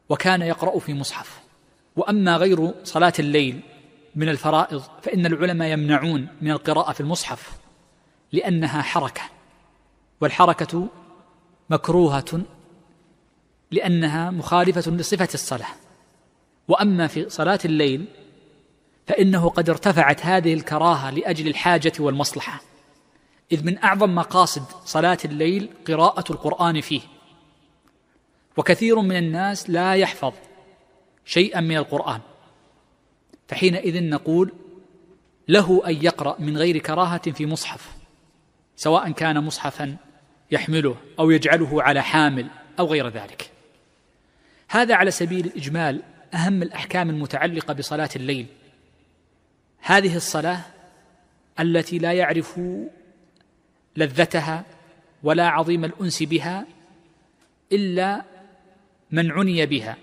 وكان 0.09 0.41
يقرأ 0.41 0.79
في 0.79 0.93
مصحف. 0.93 1.39
وأما 1.95 2.37
غير 2.37 2.73
صلاة 2.83 3.13
الليل 3.19 3.59
من 4.15 4.29
الفرائض 4.29 4.83
فإن 5.01 5.25
العلماء 5.25 5.69
يمنعون 5.69 6.27
من 6.41 6.51
القراءة 6.51 6.91
في 6.91 7.01
المصحف 7.01 7.57
لأنها 8.31 8.81
حركة 8.81 9.21
والحركة 10.21 10.87
مكروهة 11.69 12.41
لأنها 13.73 14.31
مخالفة 14.31 14.91
لصفة 14.91 15.29
الصلاة. 15.33 15.75
وأما 16.67 17.07
في 17.07 17.29
صلاة 17.29 17.59
الليل 17.65 18.05
فإنه 19.07 19.49
قد 19.49 19.69
ارتفعت 19.69 20.25
هذه 20.25 20.53
الكراهة 20.53 21.11
لأجل 21.11 21.47
الحاجة 21.47 21.93
والمصلحة 21.99 22.61
إذ 23.51 23.65
من 23.65 23.83
أعظم 23.83 24.15
مقاصد 24.15 24.65
صلاة 24.85 25.17
الليل 25.25 25.69
قراءة 25.87 26.31
القرآن 26.31 26.81
فيه. 26.81 27.01
وكثير 28.57 28.99
من 28.99 29.15
الناس 29.15 29.69
لا 29.69 29.93
يحفظ 29.93 30.33
شيئا 31.25 31.61
من 31.61 31.77
القرآن 31.77 32.19
فحينئذ 33.47 34.03
نقول 34.03 34.51
له 35.47 35.81
أن 35.87 35.95
يقرأ 36.03 36.35
من 36.39 36.57
غير 36.57 36.77
كراهة 36.77 37.31
في 37.31 37.45
مصحف 37.45 37.91
سواء 38.75 39.11
كان 39.11 39.43
مصحفا 39.43 39.97
يحمله 40.51 40.95
أو 41.19 41.31
يجعله 41.31 41.83
على 41.83 42.03
حامل 42.03 42.47
أو 42.79 42.85
غير 42.85 43.07
ذلك. 43.07 43.52
هذا 44.73 44.95
على 44.95 45.11
سبيل 45.11 45.45
الإجمال 45.45 46.01
أهم 46.33 46.63
الأحكام 46.63 47.09
المتعلقة 47.09 47.73
بصلاة 47.73 48.09
الليل. 48.15 48.45
هذه 49.81 50.15
الصلاة 50.15 50.61
التي 51.59 51.97
لا 51.97 52.13
يعرف 52.13 52.59
لذتها 53.95 54.63
ولا 55.23 55.47
عظيم 55.47 55.85
الأنس 55.85 56.23
بها 56.23 56.65
إلا 57.71 58.23
من 59.11 59.31
عني 59.31 59.65
بها 59.65 59.97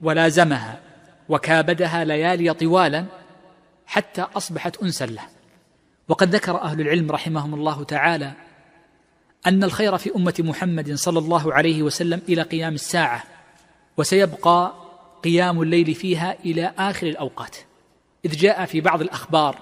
ولازمها 0.00 0.80
وكابدها 1.28 2.04
ليالي 2.04 2.54
طوالا 2.54 3.04
حتى 3.86 4.22
أصبحت 4.22 4.76
انسا 4.76 5.06
له. 5.06 5.22
وقد 6.08 6.34
ذكر 6.34 6.62
أهل 6.62 6.80
العلم 6.80 7.10
رحمهم 7.10 7.54
الله 7.54 7.84
تعالى 7.84 8.32
أن 9.46 9.64
الخير 9.64 9.98
في 9.98 10.10
أمة 10.16 10.34
محمد 10.38 10.94
صلى 10.94 11.18
الله 11.18 11.54
عليه 11.54 11.82
وسلم 11.82 12.22
إلى 12.28 12.42
قيام 12.42 12.74
الساعة 12.74 13.37
وسيبقى 13.98 14.74
قيام 15.22 15.62
الليل 15.62 15.94
فيها 15.94 16.38
إلى 16.44 16.74
آخر 16.78 17.06
الأوقات. 17.06 17.56
إذ 18.24 18.36
جاء 18.36 18.64
في 18.64 18.80
بعض 18.80 19.00
الأخبار 19.00 19.58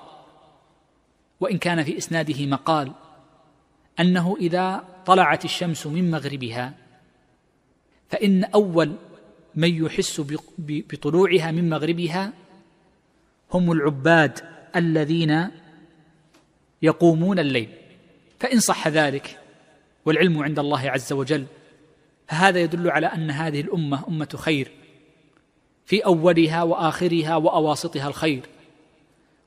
وإن 1.41 1.59
كان 1.59 1.82
في 1.82 1.99
إسناده 1.99 2.47
مقال 2.47 2.93
أنه 4.01 4.37
إذا 4.41 4.84
طلعت 5.07 5.45
الشمس 5.45 5.87
من 5.87 6.11
مغربها 6.11 6.74
فإن 8.09 8.45
أول 8.45 8.93
من 9.55 9.84
يحس 9.84 10.22
بطلوعها 10.59 11.51
من 11.51 11.70
مغربها 11.70 12.32
هم 13.53 13.72
العباد 13.72 14.41
الذين 14.76 15.51
يقومون 16.82 17.39
الليل. 17.39 17.68
فإن 18.41 18.61
صح 18.61 18.89
ذلك 18.89 19.39
والعلم 20.05 20.43
عند 20.43 20.59
الله 20.59 20.91
عز 20.91 21.12
وجل 21.12 21.47
فهذا 22.28 22.60
يدل 22.60 22.90
على 22.90 23.06
أن 23.06 23.30
هذه 23.30 23.60
الأمة 23.60 24.08
أمة 24.08 24.28
خير 24.36 24.70
في 25.86 26.04
أولها 26.04 26.62
وآخرها 26.62 27.36
وأواسطها 27.36 28.08
الخير 28.08 28.42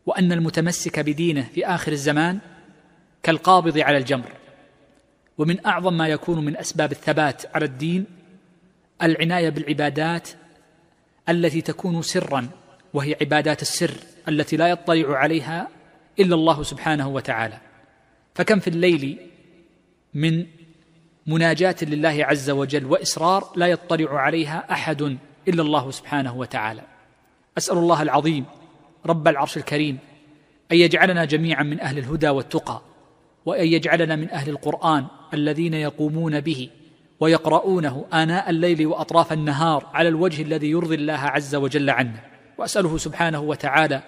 وأن 0.05 0.31
المتمسك 0.31 0.99
بدينه 0.99 1.41
في 1.53 1.65
آخر 1.65 1.91
الزمان 1.91 2.39
كالقابض 3.23 3.77
على 3.77 3.97
الجمر. 3.97 4.31
ومن 5.37 5.65
أعظم 5.65 5.97
ما 5.97 6.07
يكون 6.07 6.45
من 6.45 6.57
أسباب 6.57 6.91
الثبات 6.91 7.55
على 7.55 7.65
الدين 7.65 8.05
العناية 9.03 9.49
بالعبادات 9.49 10.29
التي 11.29 11.61
تكون 11.61 12.01
سرا 12.01 12.49
وهي 12.93 13.15
عبادات 13.21 13.61
السر 13.61 13.91
التي 14.27 14.57
لا 14.57 14.67
يطلع 14.67 15.17
عليها 15.17 15.67
إلا 16.19 16.35
الله 16.35 16.63
سبحانه 16.63 17.07
وتعالى. 17.07 17.57
فكم 18.35 18.59
في 18.59 18.67
الليل 18.67 19.17
من 20.13 20.45
مناجاة 21.29 21.75
لله 21.81 22.25
عز 22.25 22.49
وجل 22.49 22.85
وإصرار 22.85 23.51
لا 23.55 23.67
يطلع 23.67 24.19
عليها 24.19 24.71
أحد 24.71 25.17
إلا 25.47 25.61
الله 25.61 25.91
سبحانه 25.91 26.35
وتعالى. 26.35 26.81
أسأل 27.57 27.77
الله 27.77 28.01
العظيم 28.01 28.45
رب 29.05 29.27
العرش 29.27 29.57
الكريم 29.57 29.97
أن 30.71 30.77
يجعلنا 30.77 31.25
جميعا 31.25 31.63
من 31.63 31.79
أهل 31.79 31.97
الهدى 31.97 32.29
والتقى 32.29 32.81
وأن 33.45 33.67
يجعلنا 33.67 34.15
من 34.15 34.29
أهل 34.29 34.49
القرآن 34.49 35.05
الذين 35.33 35.73
يقومون 35.73 36.39
به 36.39 36.69
ويقرؤونه 37.19 38.05
آناء 38.13 38.49
الليل 38.49 38.87
وأطراف 38.87 39.33
النهار 39.33 39.89
على 39.93 40.09
الوجه 40.09 40.41
الذي 40.41 40.69
يرضي 40.69 40.95
الله 40.95 41.13
عز 41.13 41.55
وجل 41.55 41.89
عنا 41.89 42.19
وأسأله 42.57 42.97
سبحانه 42.97 43.39
وتعالى 43.39 44.01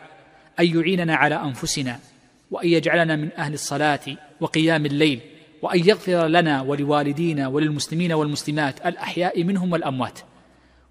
أن 0.59 0.79
يعيننا 0.79 1.15
على 1.15 1.35
أنفسنا 1.35 1.99
وأن 2.51 2.67
يجعلنا 2.67 3.15
من 3.15 3.29
أهل 3.37 3.53
الصلاة 3.53 3.99
وقيام 4.39 4.85
الليل 4.85 5.19
وأن 5.61 5.79
يغفر 5.79 6.27
لنا 6.27 6.61
ولوالدينا 6.61 7.47
وللمسلمين 7.47 8.13
والمسلمات 8.13 8.85
الأحياء 8.85 9.43
منهم 9.43 9.71
والأموات. 9.71 10.19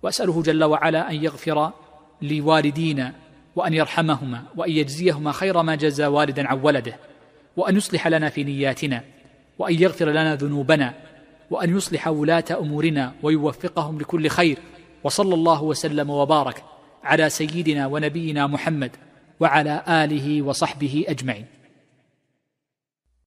وأسأله 0.03 0.43
جل 0.43 0.65
وعلا 0.65 1.11
أن 1.11 1.25
يغفر 1.25 1.73
لوالدينا 2.23 3.13
وأن 3.57 3.75
يرحمهما 3.75 4.43
وأن 4.57 4.71
يجزيهما 4.71 5.33
خير 5.33 5.63
ما 5.63 5.75
جزى 5.75 6.07
والدا 6.07 6.49
عن 6.49 6.61
ولده 6.63 6.97
وأن 7.57 7.77
يصلح 7.77 8.09
لنا 8.09 8.29
في 8.29 8.45
نياتنا 8.45 9.05
وأن 9.59 9.75
يغفر 9.75 10.09
لنا 10.11 10.37
ذنوبنا 10.37 10.95
وأن 11.51 11.77
يصلح 11.77 12.09
ولاة 12.09 12.45
أمورنا 12.51 13.13
ويوفقهم 13.23 13.99
لكل 13.99 14.29
خير. 14.29 14.59
وصلى 15.05 15.35
الله 15.35 15.63
وسلم 15.63 16.11
وبارك 16.11 16.65
على 17.05 17.31
سيدنا 17.31 17.87
ونبينا 17.87 18.47
محمد 18.47 18.91
وعلى 19.41 19.83
آله 19.89 20.43
وصحبه 20.43 21.05
أجمعين. 21.09 21.47